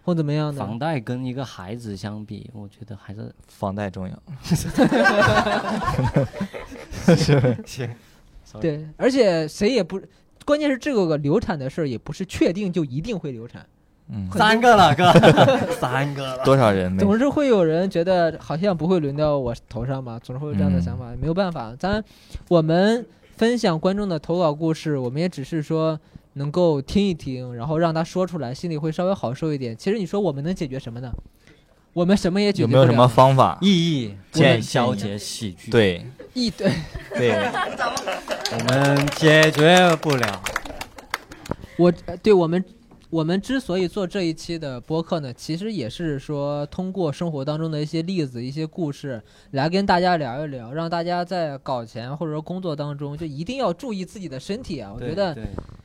[0.03, 0.59] 或怎么样的？
[0.59, 4.15] 房贷跟一个孩子相比，我觉得还是房贷重要。
[7.65, 7.89] 行。
[8.59, 9.99] 对，而且谁也不，
[10.45, 13.65] 关键是这个流产的事儿也不是确定就一定会流产，
[14.09, 15.11] 嗯，三个了哥，
[15.79, 16.43] 三个了。
[16.43, 16.99] 多少人没？
[16.99, 21.75] 总是会有人觉得好像不会轮到我头上吧，总是会有这样的想法，没有办法。
[21.77, 22.03] 咱
[22.47, 23.05] 我们
[23.37, 25.99] 分享观众的投稿故事，我们也只是说
[26.33, 29.75] 能够听一听，然后让他说出来，心里会稍微好受一点。
[29.75, 31.11] 其实你说我们能解决什么呢？
[31.93, 32.79] 我们什么也解决不了。
[32.79, 33.57] 有没有什么方法？
[33.61, 33.69] 意
[34.01, 35.69] 义建议消解喜剧。
[35.69, 36.71] 对，意对
[37.13, 37.31] 对，
[38.53, 40.41] 我们解决不了。
[41.77, 42.63] 我呃对我们
[43.09, 49.21] 我们之所以做这一期的播客呢，其实也是说通过生活当中的一些例子、一些故事
[49.51, 54.91] 来跟大家聊一聊，让大家在搞钱或者说工作当中就一定要注意自己的身体啊。
[54.95, 55.43] 我觉得对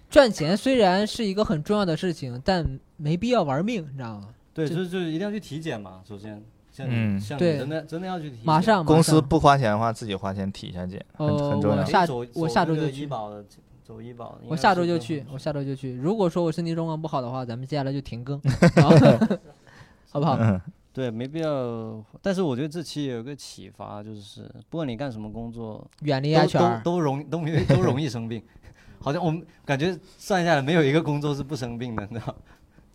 [0.09, 4.29] 赚钱虽然是一个很重要的事情，但没必要玩命，你知道吗？
[4.57, 6.01] 对，就就是就是一定要去体检嘛。
[6.09, 6.43] 首先，
[6.73, 8.45] 像嗯你像对你真的真的要去体检。
[8.47, 11.83] 马上公司不花钱的话，自己花钱体一下检，很哦很重要。
[11.83, 13.45] 我下周我下周就去医保的，
[13.85, 14.39] 走医保。
[14.43, 15.93] 应我下周就去，我下周就去。
[15.95, 18.41] 如果说我身体状况不好的话，咱们接下来就停更，
[20.11, 20.39] 好不好？
[20.41, 20.59] 嗯，
[20.93, 22.03] 对，没必要。
[22.23, 27.39] 但是我觉得这期有个启发，就是不管你干什么工作，远离都 HR，都都容都
[27.69, 28.43] 都容易生病。
[28.99, 32.35] 好像我们感觉算下来，没有一个工作是不生病的，你知道？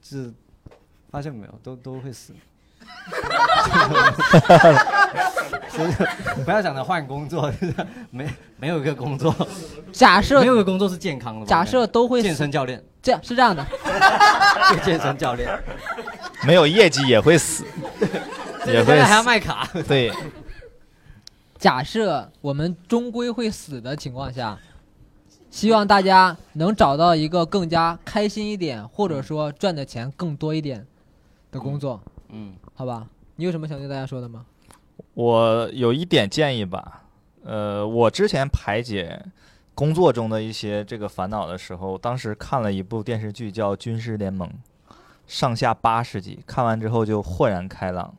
[0.02, 0.34] 是
[1.12, 2.34] 发现没有，都都会死。
[5.70, 5.92] 所 以
[6.44, 7.76] 不要想着换工作，就 是
[8.10, 9.34] 没没有一个工作，
[9.92, 11.46] 假设没有一个工作是健康的吧。
[11.46, 13.66] 假设都会健死身教练，这样是这样的，
[14.84, 15.48] 健身教练，
[16.46, 17.66] 没有业绩也会死，
[18.66, 19.28] 也会还要死。
[19.28, 19.68] 卖卡。
[19.88, 20.12] 对，
[21.58, 24.58] 假设我们终归会死的情况下，
[25.50, 30.86] 希望大家能找到一个更加开心一点，或者说赚的钱更多一点
[31.52, 33.06] 的工作，嗯，好吧？
[33.36, 34.46] 你有什么想对大家说的吗？
[35.14, 37.04] 我有一点建议吧，
[37.44, 39.24] 呃，我之前排解
[39.76, 44.48] 工作中的一些这个烦恼的时候，当时看了一部电视剧叫《军师联盟》，
[45.28, 48.14] 上下八十集，看完之后就豁然开朗，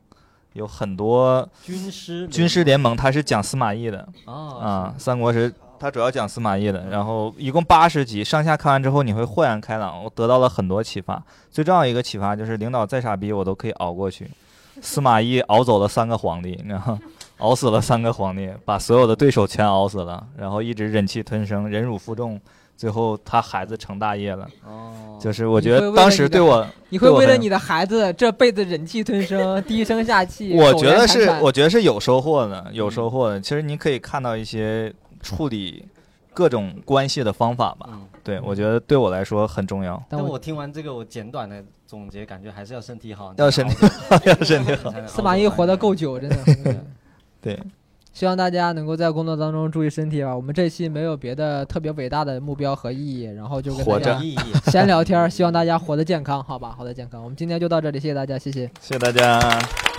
[0.53, 5.51] 有很多军师军师联盟，它是讲司马懿的啊啊，三国时
[5.83, 11.21] 它主要讲司马懿的，然后一共八十集，上下看完之后你会豁然开朗，我得到了很多启发。
[11.51, 14.25] 最重要一个启发就是，领导再傻逼我都可以熬过去。
[14.81, 16.97] 司马懿熬走了三个皇帝，然后
[17.39, 22.39] 熬死了三个皇帝， 把所有的对手全熬死了，然后一直忍气吞声，忍辱负重，
[22.77, 24.47] 最后他孩子成大业了。
[24.65, 30.57] 哦，就是我觉得当时对我，你会为了你的孩子这辈子忍气吞声、 低声下气？
[30.57, 33.41] 我觉得是，我觉得是有收获的，有收获的。
[33.41, 34.91] 其实你可以看到一些
[35.23, 35.87] 处理
[36.33, 37.89] 各种关系的方法吧。
[37.91, 39.95] 嗯，对，我觉得对我来说很重要。
[40.09, 43.75] 但但我我听完这个，我简短的总结，感觉还是要身体好，要身体
[44.09, 44.91] 好，要身体好。
[45.07, 46.37] 司马懿活得够久，真的。
[47.41, 47.59] 对，
[48.13, 50.35] 希望大家能够在工作当中注意身体吧。
[50.35, 54.37] 我们这期没有别的特别伟大的目标和意义，然后就跟活着大家意义。
[54.71, 56.75] 闲聊天，希望大家活得健康，好吧？
[56.77, 57.23] 活得健康。
[57.23, 58.65] 我们今天就到这里，谢谢大家，谢谢。
[58.79, 59.92] 谢谢大家。